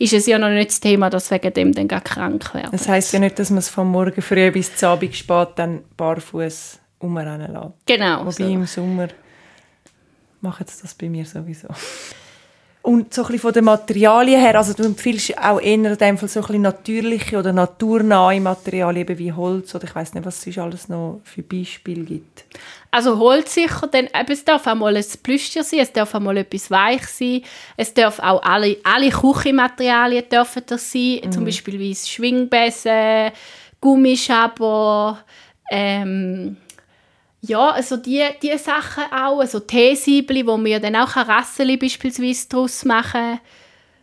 ist 0.00 0.12
es 0.12 0.26
ja 0.26 0.40
noch 0.40 0.48
nicht 0.48 0.70
das 0.70 0.80
Thema, 0.80 1.08
dass 1.08 1.30
wegen 1.30 1.54
dem 1.54 1.72
dann 1.72 1.86
gar 1.86 2.00
krank 2.00 2.52
werden. 2.52 2.70
Das 2.72 2.88
heisst 2.88 3.12
ja 3.12 3.20
nicht, 3.20 3.38
dass 3.38 3.50
man 3.50 3.58
es 3.58 3.68
von 3.68 3.86
morgen 3.86 4.20
früh 4.20 4.50
bis 4.50 4.74
zum 4.74 4.88
Abend 4.88 5.14
spät 5.14 5.50
dann 5.54 5.84
barfuß 5.96 6.80
umrennen 6.98 7.52
lässt. 7.52 7.86
Genau. 7.86 8.22
Wobei 8.22 8.32
so. 8.32 8.44
im 8.44 8.66
Sommer 8.66 9.08
macht 10.40 10.68
es 10.68 10.80
das 10.80 10.94
bei 10.94 11.08
mir 11.08 11.24
sowieso. 11.24 11.68
Und 12.84 13.14
so 13.14 13.22
ein 13.22 13.28
bisschen 13.28 13.40
von 13.40 13.52
den 13.54 13.64
Materialien 13.64 14.38
her, 14.38 14.58
also 14.58 14.74
du 14.74 14.82
empfiehlst 14.82 15.38
auch 15.38 15.58
eher 15.58 15.72
in 15.72 15.96
dem 15.96 16.18
Fall 16.18 16.28
so 16.28 16.40
ein 16.40 16.46
bisschen 16.46 16.60
natürliche 16.60 17.38
oder 17.38 17.50
naturnahe 17.50 18.38
Materialien 18.42 19.08
eben 19.08 19.18
wie 19.18 19.32
Holz 19.32 19.74
oder 19.74 19.84
ich 19.84 19.94
weiß 19.94 20.12
nicht, 20.12 20.26
was 20.26 20.46
es 20.46 20.58
alles 20.58 20.90
noch 20.90 21.22
für 21.24 21.42
Beispiele 21.42 22.04
gibt. 22.04 22.44
Also 22.90 23.18
Holz 23.18 23.54
sicher, 23.54 23.86
denn 23.86 24.10
es 24.28 24.44
darf 24.44 24.66
auch 24.66 24.74
mal 24.74 24.94
ein 24.94 25.04
Plüschtier 25.22 25.64
sein, 25.64 25.80
es 25.80 25.94
darf 25.94 26.14
auch 26.14 26.20
mal 26.20 26.36
etwas 26.36 26.70
weich 26.70 27.06
sein, 27.06 27.40
es 27.78 27.94
darf 27.94 28.18
auch 28.18 28.42
alle, 28.42 28.76
alle 28.84 29.08
Küchenmaterialien 29.08 30.28
dürfen 30.28 30.64
das 30.66 30.92
sein, 30.92 31.20
mhm. 31.24 31.32
zum 31.32 31.46
Beispiel 31.46 31.80
wie 31.80 31.94
Schwingbesen, 31.94 33.32
Gummischaber, 33.80 35.20
ähm, 35.70 36.58
ja, 37.46 37.70
also 37.70 37.96
die, 37.96 38.22
die 38.42 38.56
Sachen 38.56 39.04
auch, 39.12 39.40
also 39.40 39.60
Teesiebli, 39.60 40.46
wo 40.46 40.56
man 40.56 40.80
dann 40.80 40.96
auch 40.96 41.14
Rasseli 41.16 41.76
beispielsweise 41.76 42.48
daraus 42.48 42.84
machen 42.84 43.38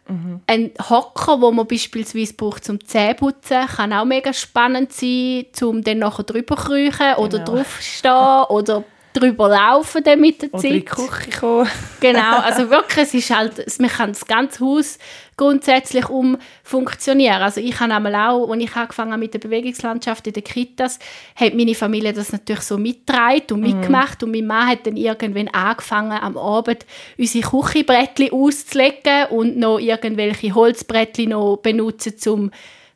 mhm. 0.07 0.41
Ein 0.45 0.71
Hocker, 0.89 1.41
wo 1.41 1.51
man 1.51 1.65
beispielsweise 1.65 2.33
braucht 2.33 2.65
zum 2.65 2.83
Zähneputzen, 2.85 3.65
kann 3.67 3.93
auch 3.93 4.05
mega 4.05 4.31
spannend 4.31 4.93
sein, 4.93 5.45
um 5.61 5.83
dann 5.83 5.99
nachher 5.99 6.23
drüber 6.23 6.55
kriechen 6.55 7.15
oder 7.17 7.39
genau. 7.39 7.57
draufstehen 7.57 8.43
oder 8.49 8.83
drüber 9.13 9.49
laufen 9.49 10.03
dann 10.03 10.19
mit 10.19 10.41
der 10.41 10.51
Zeit. 10.51 10.59
Oder 10.59 10.67
in 10.69 10.73
die 10.73 10.85
Küche 10.85 11.39
kommen. 11.39 11.69
genau, 11.99 12.39
also 12.39 12.69
wirklich, 12.69 13.03
es 13.03 13.13
ist 13.13 13.35
halt, 13.35 13.79
man 13.79 13.89
kann 13.89 14.13
das 14.13 14.25
ganze 14.25 14.63
Haus 14.63 14.97
grundsätzlich 15.37 16.07
umfunktionieren. 16.07 17.41
Also 17.41 17.61
ich 17.61 17.79
habe 17.79 17.93
einmal 17.93 18.13
auch, 18.15 18.47
als 18.49 18.63
ich 18.63 18.75
angefangen 18.75 19.11
habe 19.11 19.21
mit 19.21 19.33
der 19.33 19.39
Bewegungslandschaft 19.39 20.27
in 20.27 20.33
den 20.33 20.43
Kitas, 20.43 20.99
hat 21.35 21.55
meine 21.55 21.73
Familie 21.73 22.13
das 22.13 22.31
natürlich 22.31 22.61
so 22.61 22.77
mitgetragen 22.77 23.45
und 23.51 23.61
mhm. 23.61 23.67
mitgemacht 23.67 24.21
und 24.21 24.31
mein 24.31 24.45
Mann 24.45 24.67
hat 24.67 24.85
dann 24.85 24.97
irgendwann 24.97 25.47
angefangen, 25.47 26.11
am 26.11 26.37
Abend 26.37 26.85
unsere 27.17 27.49
Küchenbrettchen 27.49 28.31
auszulegen 28.31 29.25
und 29.31 29.57
noch 29.57 29.79
irgendwelche 29.79 30.53
Holzbrettchen 30.53 31.29
noch 31.29 31.57
benutzen, 31.57 32.13
um 32.27 32.51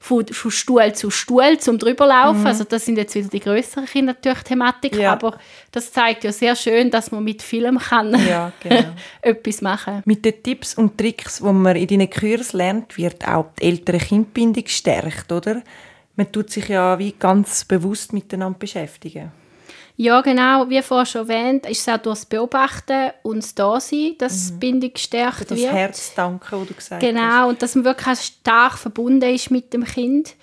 von, 0.06 0.28
von 0.28 0.52
Stuhl 0.52 0.94
zu 0.94 1.10
Stuhl 1.10 1.58
zum 1.58 1.80
drüberlaufen. 1.80 2.42
Mhm. 2.42 2.48
Also 2.48 2.64
das 2.64 2.86
sind 2.86 2.98
jetzt 2.98 3.16
wieder 3.16 3.28
die 3.28 3.40
größeren 3.40 3.86
Kinder 3.86 4.14
natürlich 4.14 4.44
Thematik, 4.44 4.96
ja. 4.96 5.14
aber 5.14 5.40
das 5.72 5.92
zeigt 5.92 6.24
ja 6.24 6.32
sehr 6.32 6.56
schön, 6.56 6.92
dass 6.92 7.12
man 7.12 7.24
mit 7.24 7.42
Film 7.42 7.80
kann 7.80 8.14
ja, 8.28 8.52
genau. 8.62 8.94
etwas 9.22 9.62
machen. 9.62 10.04
Mit 10.06 10.24
den 10.24 10.44
Tipps 10.44 10.76
und 10.76 10.96
Tricks, 10.98 11.40
die 11.40 11.52
man 11.52 11.76
in 11.76 11.88
deinen 11.88 12.10
Kursen 12.10 12.58
lernt, 12.58 12.96
wird 12.98 13.28
auch 13.28 13.48
die 13.60 13.64
ältere 13.64 13.98
Kindbindung 13.98 14.64
gestärkt, 14.64 15.32
oder? 15.32 15.64
Man 16.16 16.32
tut 16.32 16.52
sich 16.52 16.68
ja 16.68 16.98
wie 17.00 17.14
ganz 17.18 17.66
bewusst 17.66 18.14
miteinander 18.14 18.60
beschäftigen. 18.60 19.32
Ja, 19.98 20.22
genau. 20.22 20.70
Wie 20.70 20.82
vorhin 20.82 21.06
schon 21.06 21.30
erwähnt, 21.30 21.66
ist 21.66 21.88
es 21.88 21.94
auch 21.94 21.98
durch 21.98 22.20
das 22.20 22.26
Beobachten 22.26 23.12
und 23.24 23.38
das 23.38 23.56
Dasein, 23.56 24.16
dass 24.18 24.52
mhm. 24.52 24.54
die 24.54 24.60
Bindung 24.60 24.94
gestärkt 24.94 25.52
das 25.52 25.58
wird. 25.58 25.70
Das 25.70 25.76
Herz 25.76 26.14
danken, 26.16 26.60
was 26.60 26.68
du 26.68 26.74
gesagt 26.74 27.02
genau, 27.02 27.22
hast. 27.22 27.32
Genau, 27.32 27.50
und 27.50 27.62
dass 27.62 27.76
man 27.76 27.86
wirklich 27.86 28.20
stark 28.20 28.78
verbunden 28.78 29.34
ist 29.34 29.52
mit 29.52 29.74
dem 29.74 29.86
Kind. 29.86 30.36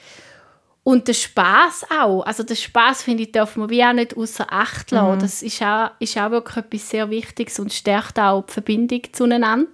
Und 0.84 1.06
der 1.06 1.14
Spaß 1.14 1.86
auch. 1.96 2.22
Also 2.22 2.42
der 2.42 2.56
Spaß 2.56 3.02
finde 3.02 3.24
ich, 3.24 3.32
darf 3.32 3.56
man 3.56 3.70
wie 3.70 3.84
auch 3.84 3.92
nicht 3.92 4.16
außer 4.16 4.46
Acht 4.50 4.90
lassen. 4.90 5.16
Mhm. 5.16 5.20
Das 5.20 5.42
ist 5.42 5.62
auch, 5.62 5.90
ist 6.00 6.18
auch 6.18 6.30
wirklich 6.30 6.56
etwas 6.56 6.90
sehr 6.90 7.10
Wichtiges 7.10 7.58
und 7.60 7.72
stärkt 7.72 8.18
auch 8.18 8.44
die 8.46 8.52
Verbindung 8.52 9.02
zueinander. 9.12 9.68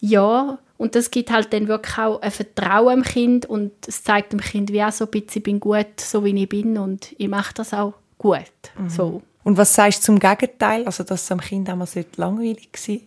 Ja, 0.00 0.58
und 0.76 0.94
das 0.94 1.10
gibt 1.10 1.30
halt 1.30 1.52
dann 1.52 1.68
wirklich 1.68 1.98
auch 1.98 2.20
ein 2.20 2.30
Vertrauen 2.30 2.98
im 2.98 3.02
Kind 3.02 3.46
und 3.46 3.72
es 3.86 4.04
zeigt 4.04 4.32
dem 4.32 4.40
Kind 4.40 4.72
wie 4.72 4.82
auch 4.82 4.92
so 4.92 5.06
ein 5.06 5.10
bisschen, 5.10 5.38
ich 5.38 5.42
bin 5.42 5.58
gut, 5.58 6.00
so 6.00 6.24
wie 6.24 6.40
ich 6.40 6.48
bin 6.48 6.76
und 6.76 7.14
ich 7.18 7.28
mache 7.28 7.54
das 7.54 7.72
auch 7.72 7.94
gut. 8.18 8.42
Mhm. 8.76 8.90
So. 8.90 9.22
Und 9.44 9.56
was 9.56 9.72
sagst 9.72 10.00
du 10.00 10.06
zum 10.06 10.18
Gegenteil, 10.18 10.84
also 10.84 11.04
dass 11.04 11.22
es 11.22 11.32
am 11.32 11.40
Kind 11.40 11.68
einmal 11.70 11.88
langweilig 12.16 12.68
sein 12.76 13.00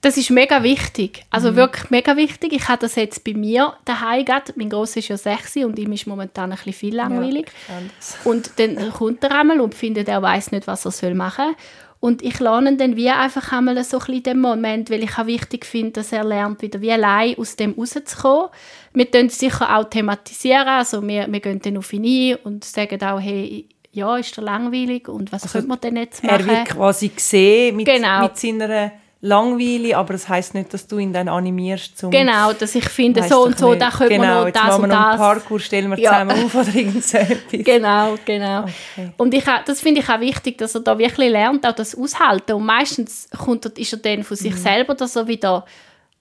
Das 0.00 0.16
ist 0.16 0.30
mega 0.30 0.62
wichtig. 0.62 1.24
Also 1.30 1.52
mhm. 1.52 1.56
wirklich 1.56 1.90
mega 1.90 2.16
wichtig. 2.16 2.52
Ich 2.52 2.68
habe 2.68 2.80
das 2.80 2.96
jetzt 2.96 3.22
bei 3.24 3.34
mir 3.34 3.74
daheim 3.84 4.24
gehabt. 4.24 4.54
Mein 4.56 4.70
Grosser 4.70 4.98
ist 4.98 5.08
ja 5.08 5.16
sechs 5.16 5.56
und 5.56 5.78
ihm 5.78 5.92
ist 5.92 6.06
momentan 6.06 6.50
ein 6.50 6.56
bisschen 6.56 6.72
viel 6.72 6.96
langweilig. 6.96 7.52
Ja, 7.68 7.74
und 8.24 8.52
dann 8.56 8.92
kommt 8.92 9.22
er 9.24 9.38
einmal 9.38 9.60
und 9.60 9.74
findet, 9.74 10.08
er 10.08 10.22
weiß 10.22 10.52
nicht, 10.52 10.66
was 10.66 11.02
er 11.02 11.14
machen 11.14 11.44
soll. 11.46 11.56
Und 12.00 12.22
ich 12.22 12.40
lerne 12.40 12.76
dann 12.78 12.96
wie 12.96 13.10
einfach 13.10 13.52
einmal 13.52 13.82
so 13.84 13.98
ein 13.98 14.06
bisschen 14.06 14.22
den 14.22 14.40
Moment, 14.40 14.88
weil 14.88 15.04
ich 15.04 15.18
auch 15.18 15.26
wichtig 15.26 15.66
finde, 15.66 15.92
dass 15.92 16.12
er 16.12 16.24
lernt, 16.24 16.62
wieder 16.62 16.80
wie 16.80 16.92
allein 16.92 17.36
aus 17.36 17.56
dem 17.56 17.74
rauszukommen. 17.74 18.48
Wir 18.94 19.04
können 19.04 19.28
sicher 19.28 19.76
auch 19.76 19.84
thematisieren, 19.84 20.66
also 20.66 21.06
wir, 21.06 21.30
wir 21.30 21.40
gehen 21.40 21.60
dann 21.60 21.76
auf 21.76 21.92
ihn 21.92 22.32
ein 22.32 22.38
und 22.42 22.64
sagen 22.64 23.02
auch, 23.02 23.20
hey, 23.20 23.66
ja, 23.92 24.16
ist 24.16 24.38
er 24.38 24.44
langweilig 24.44 25.08
und 25.08 25.32
was 25.32 25.42
also, 25.42 25.52
könnte 25.52 25.68
man 25.68 25.80
denn 25.80 25.96
jetzt 25.96 26.22
machen? 26.22 26.40
Er 26.40 26.46
wird 26.46 26.68
quasi 26.68 27.08
gesehen 27.08 27.76
mit, 27.76 27.86
genau. 27.86 28.22
mit 28.22 28.36
seiner 28.36 28.92
Langweile, 29.22 29.98
aber 29.98 30.14
das 30.14 30.30
heisst 30.30 30.54
nicht, 30.54 30.72
dass 30.72 30.86
du 30.86 30.96
ihn 30.96 31.12
dann 31.12 31.28
animierst 31.28 31.98
zum... 31.98 32.10
Genau, 32.10 32.54
dass 32.54 32.74
ich 32.74 32.88
finde, 32.88 33.22
so 33.22 33.44
und 33.44 33.58
so, 33.58 33.74
da 33.74 33.90
können 33.90 34.08
genau, 34.08 34.22
wir 34.22 34.44
noch 34.46 34.50
das 34.50 34.78
und 34.78 34.88
das. 34.88 35.12
Genau, 35.12 35.16
Parkour 35.16 35.60
stellen 35.60 35.90
wir 35.90 35.98
ja. 35.98 36.12
zusammen 36.12 36.44
auf 36.44 36.54
oder 36.54 36.74
irgend 36.74 37.04
so 37.04 37.18
etwas. 37.18 37.38
Genau, 37.64 38.14
genau. 38.24 38.62
Okay. 38.62 39.10
Und 39.18 39.34
ich, 39.34 39.44
das 39.66 39.80
finde 39.82 40.00
ich 40.00 40.08
auch 40.08 40.20
wichtig, 40.20 40.56
dass 40.56 40.74
er 40.74 40.80
da 40.80 40.98
wirklich 40.98 41.30
lernt, 41.30 41.66
auch 41.66 41.74
das 41.74 41.94
aushalten. 41.94 42.52
Und 42.52 42.64
meistens 42.64 43.28
kommt, 43.36 43.66
ist 43.66 43.92
er 43.92 43.98
dann 43.98 44.22
von 44.22 44.38
sich 44.38 44.54
mhm. 44.54 44.58
selber, 44.58 44.94
dass 44.94 45.14
er 45.16 45.26
wieder 45.26 45.66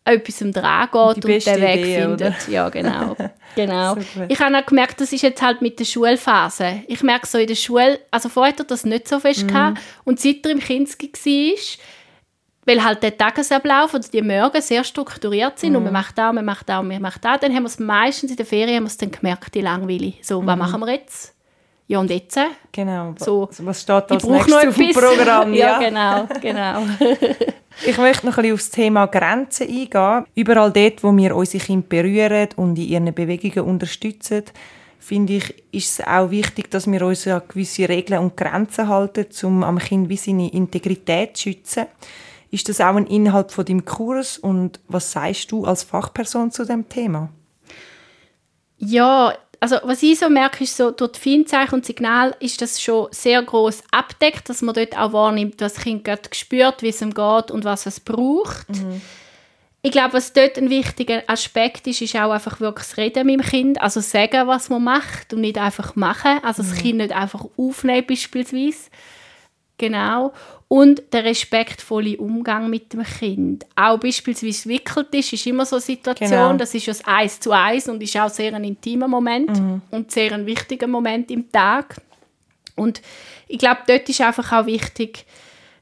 etwas 0.05 0.39
dran 0.39 0.87
geht 0.91 0.95
und, 0.95 1.23
den 1.23 1.61
Weg 1.61 1.79
Idee, 1.79 2.01
findet. 2.01 2.21
Oder? 2.21 2.35
Ja, 2.51 2.69
genau. 2.69 3.15
genau. 3.55 3.97
ich 4.27 4.39
habe 4.39 4.57
auch 4.57 4.65
gemerkt, 4.65 5.01
das 5.01 5.13
ist 5.13 5.21
jetzt 5.21 5.41
halt 5.41 5.61
mit 5.61 5.79
der 5.79 5.85
Schulphase. 5.85 6.83
Ich 6.87 7.03
merke 7.03 7.27
so 7.27 7.37
in 7.37 7.47
der 7.47 7.55
Schule, 7.55 7.99
also 8.11 8.29
vorher 8.29 8.53
hat 8.53 8.59
er 8.59 8.65
das 8.65 8.85
nicht 8.85 9.07
so 9.07 9.19
fest 9.19 9.43
mhm. 9.43 9.47
gehabt, 9.47 9.81
und 10.05 10.19
seit 10.19 10.45
er 10.45 10.51
im 10.51 10.59
Kinski 10.59 11.11
war, 11.11 11.85
weil 12.65 12.83
halt 12.83 13.03
der 13.03 13.17
Tagesablauf 13.17 13.93
oder 13.93 14.07
die 14.07 14.21
Morgen 14.21 14.61
sehr 14.61 14.83
strukturiert 14.83 15.59
sind 15.59 15.71
mhm. 15.71 15.77
und 15.77 15.83
man 15.85 15.93
macht 15.93 16.17
da, 16.17 16.31
man 16.31 16.45
macht 16.45 16.69
da 16.69 16.79
und 16.79 16.87
man 16.87 17.01
macht 17.01 17.23
da, 17.23 17.37
dann 17.37 17.53
haben 17.53 17.63
wir 17.63 17.67
es 17.67 17.79
meistens 17.79 18.31
in 18.31 18.37
der 18.37 18.45
Ferien 18.45 18.77
haben 18.77 18.83
wir 18.83 18.87
es 18.87 18.97
dann 18.97 19.11
gemerkt, 19.11 19.53
die 19.53 19.61
Langweile. 19.61 20.13
So, 20.21 20.41
mhm. 20.41 20.47
was 20.47 20.57
machen 20.57 20.81
wir 20.81 20.93
jetzt? 20.93 21.35
Ja, 21.89 21.99
und 21.99 22.11
jetzt? 22.11 22.37
Genau. 22.71 23.15
So, 23.17 23.49
was 23.63 23.81
steht 23.81 24.11
als 24.11 24.23
nächstes 24.23 24.53
auf 24.53 24.75
dem 24.75 24.91
Programm? 24.91 25.53
ja, 25.55 25.81
ja, 25.81 25.89
genau, 25.89 26.27
genau. 26.39 26.85
Ich 27.85 27.97
möchte 27.97 28.27
noch 28.27 28.37
ein 28.37 28.41
bisschen 28.43 28.53
auf 28.53 28.59
das 28.59 28.69
Thema 28.69 29.05
Grenzen 29.07 29.67
eingehen. 29.67 30.25
Überall 30.35 30.71
dort, 30.71 31.03
wo 31.03 31.15
wir 31.15 31.35
unsere 31.35 31.63
Kinder 31.63 31.87
berühren 31.87 32.49
und 32.57 32.77
in 32.77 32.89
ihren 32.89 33.15
Bewegungen 33.15 33.67
unterstützen, 33.67 34.43
finde 34.99 35.37
ich, 35.37 35.63
ist 35.71 35.99
es 35.99 36.05
auch 36.05 36.29
wichtig, 36.29 36.69
dass 36.69 36.91
wir 36.91 37.01
uns 37.03 37.25
an 37.25 37.41
gewisse 37.47 37.89
Regeln 37.89 38.21
und 38.21 38.37
Grenzen 38.37 38.87
halten, 38.87 39.25
um 39.43 39.63
am 39.63 39.79
Kind 39.79 40.09
wie 40.09 40.17
seine 40.17 40.51
Integrität 40.51 41.37
zu 41.37 41.43
schützen. 41.43 41.85
Ist 42.51 42.69
das 42.69 42.81
auch 42.81 42.97
ein 42.97 43.07
Inhalt 43.07 43.51
von 43.51 43.65
deinem 43.65 43.85
Kurs 43.85 44.37
und 44.37 44.79
was 44.87 45.11
sagst 45.11 45.51
du 45.51 45.65
als 45.65 45.83
Fachperson 45.83 46.51
zu 46.51 46.65
dem 46.65 46.87
Thema? 46.87 47.29
Ja, 48.77 49.33
also 49.59 49.77
was 49.83 50.01
ich 50.03 50.19
so 50.19 50.29
merke, 50.29 50.63
ist 50.63 50.77
so, 50.77 50.91
durch 50.91 51.13
die 51.13 51.19
Feinzeichen 51.19 51.75
und 51.75 51.85
Signal 51.85 52.35
ist 52.39 52.61
das 52.61 52.81
schon 52.81 53.07
sehr 53.11 53.41
groß 53.41 53.83
abdeckt, 53.91 54.49
dass 54.49 54.61
man 54.61 54.75
dort 54.75 54.97
auch 54.97 55.13
wahrnimmt, 55.13 55.59
was 55.61 55.73
das 55.73 55.83
Kind 55.83 56.03
gerade 56.03 56.29
spürt, 56.31 56.81
wie 56.81 56.89
es 56.89 57.01
ihm 57.01 57.13
geht 57.13 57.51
und 57.51 57.65
was 57.65 57.85
es 57.85 57.99
braucht. 57.99 58.69
Mhm. 58.69 59.01
Ich 59.81 59.91
glaube, 59.91 60.13
was 60.13 60.33
dort 60.33 60.57
ein 60.57 60.69
wichtiger 60.69 61.23
Aspekt 61.27 61.87
ist, 61.87 62.01
ist 62.01 62.15
auch 62.15 62.31
einfach 62.31 62.59
wirklich 62.59 62.87
das 62.87 62.97
Reden 62.97 63.25
mit 63.25 63.39
dem 63.39 63.45
Kind, 63.45 63.81
also 63.81 64.01
sagen, 64.01 64.47
was 64.47 64.69
man 64.69 64.83
macht 64.83 65.33
und 65.33 65.41
nicht 65.41 65.57
einfach 65.57 65.95
machen, 65.95 66.39
also 66.43 66.63
mhm. 66.63 66.69
das 66.69 66.77
Kind 66.77 66.97
nicht 66.97 67.13
einfach 67.13 67.45
aufnehmen 67.57 68.05
beispielsweise. 68.07 68.89
Genau. 69.77 70.33
Und 70.69 71.01
der 71.11 71.25
respektvolle 71.25 72.15
Umgang 72.17 72.69
mit 72.69 72.93
dem 72.93 73.03
Kind. 73.03 73.65
Auch 73.75 73.99
beispielsweise 73.99 74.69
wickelt 74.69 75.07
ist, 75.15 75.33
ist 75.33 75.47
immer 75.47 75.65
so 75.65 75.77
eine 75.77 75.81
Situation, 75.81 76.29
genau. 76.29 76.53
das 76.53 76.75
ist 76.75 76.87
das 76.87 77.05
Eis 77.05 77.39
zu 77.39 77.51
Eis 77.51 77.89
und 77.89 78.01
ist 78.03 78.15
auch 78.15 78.29
sehr 78.29 78.53
ein 78.53 78.63
intimer 78.63 79.07
Moment 79.07 79.49
mhm. 79.49 79.81
und 79.89 80.11
sehr 80.11 80.31
ein 80.31 80.45
wichtiger 80.45 80.85
Moment 80.85 81.31
im 81.31 81.51
Tag. 81.51 81.99
Und 82.75 83.01
ich 83.47 83.57
glaube, 83.57 83.79
dort 83.87 84.07
ist 84.07 84.21
einfach 84.21 84.51
auch 84.53 84.67
wichtig, 84.67 85.25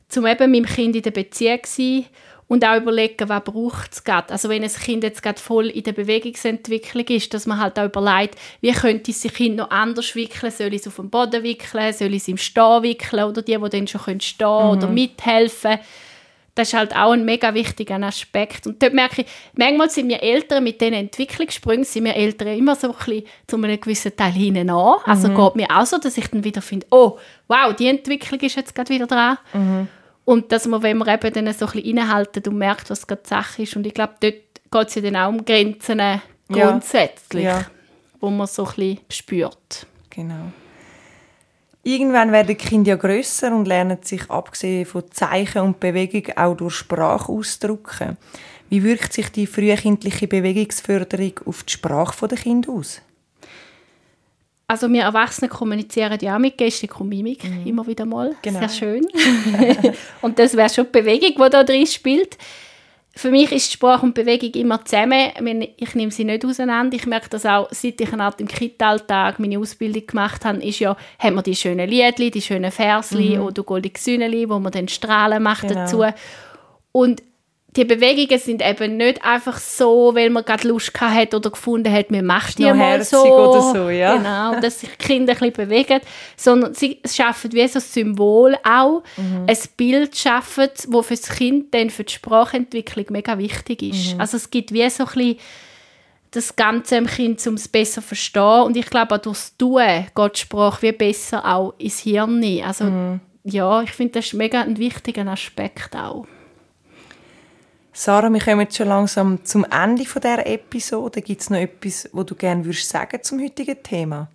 zum 0.08 0.26
eben 0.26 0.50
mit 0.50 0.64
dem 0.64 0.74
Kind 0.74 0.96
in 0.96 1.02
der 1.02 1.12
Beziehung 1.12 1.64
zu 1.64 1.82
sein 1.82 2.06
und 2.48 2.66
auch 2.66 2.78
überlegen, 2.78 3.28
was 3.30 3.44
braucht 3.44 3.94
es 3.94 4.04
gerade. 4.04 4.32
Also 4.32 4.50
wenn 4.50 4.64
ein 4.64 4.72
Kind 4.72 5.04
jetzt 5.04 5.22
gerade 5.22 5.40
voll 5.40 5.68
in 5.68 5.84
der 5.84 5.92
Bewegungsentwicklung 5.92 7.06
ist, 7.08 7.34
dass 7.34 7.46
man 7.46 7.60
halt 7.60 7.78
auch 7.78 7.86
überlegt, 7.86 8.36
wie 8.62 8.72
könnte 8.72 9.12
es 9.12 9.22
sich 9.22 9.34
Kind 9.34 9.58
noch 9.58 9.70
anders 9.70 10.16
wickeln, 10.16 10.52
soll 10.52 10.74
ich 10.74 10.82
es 10.82 10.88
auf 10.88 10.96
dem 10.96 11.10
Boden 11.10 11.44
wickeln, 11.44 11.94
soll 11.94 12.14
ich 12.14 12.22
es 12.22 12.28
im 12.28 12.38
Stehen 12.38 12.84
wickeln 12.84 13.26
oder 13.26 13.42
die, 13.42 13.58
die 13.58 13.70
dann 13.70 13.88
schon 13.88 14.20
stehen 14.22 14.38
können 14.38 14.66
mhm. 14.66 14.78
oder 14.78 14.88
mithelfen 14.88 15.80
das 16.58 16.70
ist 16.70 16.74
halt 16.74 16.96
auch 16.96 17.12
ein 17.12 17.24
mega 17.24 17.54
wichtiger 17.54 18.02
Aspekt. 18.02 18.66
Und 18.66 18.82
dort 18.82 18.94
merke 18.94 19.22
ich, 19.22 19.28
manchmal 19.56 19.90
sind 19.90 20.10
wir 20.10 20.22
Eltern 20.24 20.64
mit 20.64 20.82
diesen 20.82 20.94
Entwicklungssprüngen, 20.94 21.86
sind 21.86 22.06
wir 22.06 22.16
Eltern 22.16 22.48
immer 22.48 22.76
so 22.76 22.88
ein 22.88 22.96
bisschen 22.98 23.24
zu 23.46 23.58
einem 23.58 23.80
gewissen 23.80 24.16
Teil 24.16 24.32
hinten 24.32 24.70
an. 24.70 24.96
Also 25.06 25.30
mhm. 25.30 25.36
geht 25.36 25.56
mir 25.56 25.68
auch 25.70 25.86
so, 25.86 25.98
dass 25.98 26.18
ich 26.18 26.28
dann 26.28 26.44
wieder 26.44 26.62
finde, 26.62 26.88
oh, 26.90 27.20
wow, 27.48 27.76
die 27.76 27.88
Entwicklung 27.88 28.40
ist 28.40 28.56
jetzt 28.56 28.74
gerade 28.74 28.90
wieder 28.90 29.06
dran. 29.06 29.38
Mhm. 29.54 29.88
Und 30.28 30.52
dass 30.52 30.68
man, 30.68 30.84
wenn 30.84 30.98
man 30.98 31.08
eben 31.08 31.34
dann 31.34 31.54
so 31.54 31.68
ein 31.68 31.72
bisschen 31.72 31.90
innehaltet 31.90 32.50
und 32.50 32.58
merkt, 32.58 32.90
was 32.90 33.08
gerade 33.08 33.22
Sache 33.26 33.62
ist. 33.62 33.78
Und 33.78 33.88
ich 33.88 33.94
glaube, 33.94 34.16
dort 34.20 34.34
geht 34.34 34.88
es 34.90 34.96
ja 34.96 35.02
dann 35.02 35.16
auch 35.16 35.30
um 35.30 35.46
Grenzen 35.46 36.02
grundsätzlich, 36.52 37.46
ja. 37.46 37.60
Ja. 37.60 37.66
wo 38.20 38.30
man 38.30 38.46
so 38.46 38.66
ein 38.66 38.74
bisschen 38.76 39.00
spürt. 39.10 39.88
Genau. 40.10 40.52
Irgendwann 41.82 42.34
werden 42.34 42.48
die 42.48 42.56
Kinder 42.56 42.90
ja 42.90 42.96
grösser 42.98 43.56
und 43.56 43.70
lernen 43.70 44.00
sich 44.02 44.30
abgesehen 44.30 44.86
von 44.86 45.10
Zeichen 45.12 45.62
und 45.62 45.80
Bewegung 45.80 46.36
auch 46.36 46.58
durch 46.58 46.76
Sprache 46.76 47.32
ausdrücken. 47.32 48.18
Wie 48.68 48.84
wirkt 48.84 49.14
sich 49.14 49.30
die 49.30 49.48
frühkindliche 49.48 50.28
Bewegungsförderung 50.28 51.40
auf 51.46 51.64
die 51.64 51.72
Sprache 51.72 52.28
der 52.28 52.38
Kinder 52.38 52.74
aus? 52.74 53.02
Also 54.70 54.92
wir 54.92 55.04
Erwachsene 55.04 55.48
kommunizieren 55.48 56.18
ja 56.22 56.36
auch 56.36 56.40
mit 56.40 56.58
Gestik 56.58 57.00
und 57.00 57.08
Mimik 57.08 57.46
mhm. 57.46 57.66
immer 57.66 57.88
wieder 57.88 58.06
mal. 58.06 58.36
Genau. 58.42 58.60
Sehr 58.60 58.70
schön. 58.70 59.08
und 60.22 60.38
das 60.38 60.58
wäre 60.58 60.70
schon 60.70 60.86
die 60.86 61.00
Bewegung, 61.00 61.42
die 61.42 61.50
da 61.50 61.64
drin 61.64 61.88
spielt. 61.88 62.38
Für 63.16 63.32
mich 63.32 63.52
ist 63.52 63.72
Sprache 63.72 64.06
und 64.06 64.14
Bewegung 64.14 64.52
immer 64.52 64.84
zusammen. 64.86 65.32
Ich 65.78 65.96
nehme 65.96 66.12
sie 66.12 66.26
nicht 66.26 66.46
auseinander. 66.46 66.96
Ich 66.98 67.08
merke 67.08 67.30
das 67.30 67.46
auch, 67.46 67.68
seit 67.72 68.00
ich 68.00 68.14
eine 68.14 68.24
Art 68.24 68.40
im 68.42 68.48
Kita-Alltag 68.48 69.40
meine 69.40 69.58
Ausbildung 69.58 70.06
gemacht 70.06 70.46
habe, 70.46 70.62
ist 70.62 70.80
ja, 70.80 70.96
haben 71.18 71.36
wir 71.36 71.42
die 71.42 71.56
schönen 71.56 71.90
Liedli, 71.90 72.30
die 72.30 72.42
schönen 72.42 72.72
Versli 72.72 73.38
mhm. 73.38 73.44
oder 73.44 73.64
goldige 73.64 74.00
Sühneli, 74.00 74.48
wo 74.50 74.60
man 74.60 74.72
dann 74.72 74.88
Strahlen 74.88 75.42
macht 75.42 75.68
genau. 75.68 75.76
dazu. 75.76 76.04
Und 76.92 77.24
die 77.78 77.86
Bewegungen 77.86 78.40
sind 78.40 78.68
eben 78.68 78.98
nicht 78.98 79.24
einfach 79.24 79.60
so, 79.60 80.16
weil 80.16 80.32
man 80.32 80.44
gerade 80.44 80.68
Lust 80.68 81.00
hat 81.00 81.36
oder 81.36 81.52
gefunden 81.52 81.94
hat, 81.94 82.10
man 82.10 82.26
macht 82.26 82.58
die 82.58 82.64
mal 82.74 83.04
so. 83.04 83.24
oder 83.24 83.62
so, 83.62 83.90
ja. 83.90 84.18
Genau, 84.18 84.60
dass 84.60 84.80
sich 84.80 84.90
die 84.90 85.06
Kinder 85.06 85.34
ein 85.34 85.40
bisschen 85.40 85.54
bewegen, 85.54 86.00
sondern 86.36 86.74
sie 86.74 87.00
schaffen 87.06 87.54
wie 87.54 87.68
so 87.68 87.78
ein 87.78 87.84
Symbol 87.84 88.58
auch, 88.64 89.04
mhm. 89.16 89.46
ein 89.48 89.58
Bild 89.78 90.18
schaffen, 90.18 90.70
das 90.74 91.06
für 91.06 91.16
das 91.16 91.30
Kind 91.30 91.72
dann 91.74 91.92
für 91.92 92.04
die 92.04 92.14
Sprachentwicklung 92.14 93.06
mega 93.10 93.38
wichtig 93.38 93.84
ist. 93.84 94.16
Mhm. 94.16 94.22
Also 94.22 94.38
es 94.38 94.50
gibt 94.50 94.74
wie 94.74 94.90
so 94.90 95.04
ein 95.04 95.10
bisschen 95.14 95.38
das 96.32 96.56
Ganze 96.56 96.98
im 96.98 97.06
Kind, 97.06 97.46
um 97.46 97.54
es 97.54 97.68
besser 97.68 98.02
zu 98.02 98.08
verstehen 98.08 98.64
und 98.64 98.76
ich 98.76 98.88
glaube 98.88 99.16
auch 99.16 99.20
durchs 99.20 99.56
Tun 99.56 99.82
geht 100.16 100.36
die 100.36 100.40
Sprache 100.40 100.82
wie 100.82 100.92
besser 100.94 101.46
auch 101.46 101.76
ins 101.78 102.00
Hirn. 102.00 102.44
Also 102.66 102.86
mhm. 102.86 103.20
ja, 103.44 103.84
ich 103.84 103.92
finde 103.92 104.14
das 104.14 104.26
ist 104.26 104.34
mega 104.34 104.62
ein 104.62 104.78
wichtiger 104.78 105.28
Aspekt 105.28 105.96
auch. 105.96 106.26
Sarah, 108.00 108.32
wir 108.32 108.40
kommen 108.40 108.62
jetzt 108.62 108.78
schon 108.78 108.90
langsam 108.90 109.44
zum 109.44 109.66
Ende 109.66 110.06
von 110.06 110.22
der 110.22 110.46
Episode. 110.46 111.20
Gibt 111.24 111.42
es 111.42 111.50
noch 111.50 111.58
etwas, 111.58 112.08
wo 112.14 112.22
du 112.22 112.36
gerne 112.36 112.64
würdest 112.64 112.88
sagen 112.88 113.24
zum 113.24 113.42
heutigen 113.42 113.82
Thema? 113.82 114.30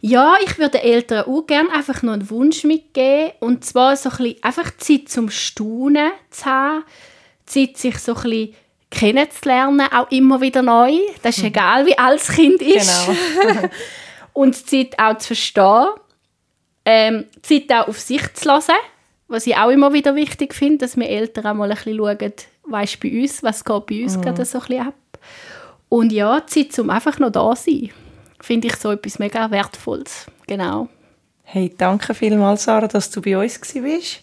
Ja, 0.00 0.34
ich 0.44 0.58
würde 0.58 0.78
den 0.78 0.80
Eltern 0.80 1.24
auch 1.26 1.46
gerne 1.46 1.70
einfach 1.70 2.02
noch 2.02 2.14
einen 2.14 2.28
Wunsch 2.28 2.64
mitgeben. 2.64 3.30
Und 3.38 3.64
zwar 3.64 3.96
so 3.96 4.10
ein 4.10 4.16
bisschen 4.16 4.42
einfach 4.42 4.76
Zeit 4.78 5.08
zum 5.10 5.30
Staunen 5.30 6.10
zu 6.30 6.44
haben. 6.44 6.84
Zeit, 7.46 7.76
sich 7.76 7.98
so 7.98 8.16
ein 8.16 8.22
bisschen 8.24 8.54
kennenzulernen, 8.90 9.86
auch 9.92 10.10
immer 10.10 10.40
wieder 10.40 10.62
neu. 10.62 10.98
Das 11.22 11.36
ist 11.36 11.44
mhm. 11.44 11.50
egal, 11.50 11.86
wie 11.86 11.96
alt 11.96 12.18
das 12.18 12.32
Kind 12.34 12.60
ist. 12.62 13.06
Genau. 13.40 13.68
und 14.32 14.56
Zeit 14.56 14.98
auch 14.98 15.18
zu 15.18 15.28
verstehen. 15.28 15.86
Ähm, 16.84 17.26
Zeit 17.42 17.70
auch 17.70 17.86
auf 17.86 18.00
sich 18.00 18.34
zu 18.34 18.48
lassen. 18.48 18.74
Was 19.28 19.46
ich 19.46 19.56
auch 19.56 19.70
immer 19.70 19.92
wieder 19.92 20.16
wichtig 20.16 20.52
finde, 20.52 20.78
dass 20.78 20.96
wir 20.96 21.08
Eltern 21.08 21.46
auch 21.46 21.54
mal 21.54 21.70
ein 21.70 21.76
bisschen 21.76 21.96
schauen, 21.96 22.32
weißt 22.68 23.00
bei 23.00 23.20
uns, 23.20 23.42
was 23.42 23.64
geht 23.64 23.86
bei 23.86 24.02
uns 24.02 24.16
mhm. 24.16 24.22
gerade 24.22 24.44
so 24.44 24.58
ein 24.58 24.66
bisschen 24.66 24.86
ab. 24.86 24.94
Und 25.88 26.12
ja, 26.12 26.40
die 26.40 26.68
Zeit, 26.68 26.78
um 26.78 26.90
einfach 26.90 27.18
noch 27.18 27.30
da 27.30 27.54
zu 27.54 27.70
sein, 27.70 27.90
finde 28.40 28.68
ich 28.68 28.76
so 28.76 28.90
etwas 28.90 29.18
mega 29.18 29.50
Wertvolles. 29.50 30.26
Genau. 30.46 30.88
Hey, 31.42 31.72
danke 31.76 32.14
vielmals, 32.14 32.64
Sarah, 32.64 32.88
dass 32.88 33.10
du 33.10 33.20
bei 33.20 33.38
uns 33.38 33.60
warst. 33.60 34.22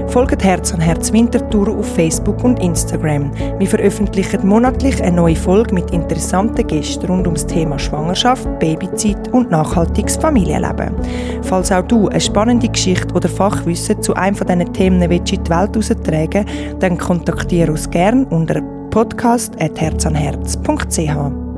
Folgt 0.07 0.41
Herz 0.41 0.73
an 0.73 0.79
Herz 0.79 1.11
Winterthur 1.11 1.77
auf 1.77 1.93
Facebook 1.93 2.41
und 2.45 2.57
Instagram. 2.63 3.31
Wir 3.59 3.67
veröffentlichen 3.67 4.47
monatlich 4.47 5.03
eine 5.03 5.17
neue 5.17 5.35
Folge 5.35 5.75
mit 5.75 5.91
interessanten 5.91 6.65
Gästen 6.65 7.07
rund 7.07 7.27
ums 7.27 7.45
Thema 7.47 7.77
Schwangerschaft, 7.77 8.47
Babyzeit 8.59 9.27
und 9.33 9.51
nachhaltiges 9.51 10.15
Familienleben. 10.15 10.95
Falls 11.41 11.69
auch 11.73 11.83
du 11.83 12.07
eine 12.07 12.21
spannende 12.21 12.69
Geschichte 12.69 13.13
oder 13.13 13.27
Fachwissen 13.27 14.01
zu 14.01 14.13
einem 14.13 14.37
von 14.37 14.47
diesen 14.47 14.71
Themen 14.71 15.01
in 15.01 15.09
die 15.11 15.49
Welt 15.49 15.89
heraustragen 15.89 16.45
dann 16.79 16.97
kontaktiere 16.97 17.71
uns 17.71 17.89
gerne 17.89 18.25
unter 18.29 18.61
podcast.herzanherz.ch. 18.93 21.52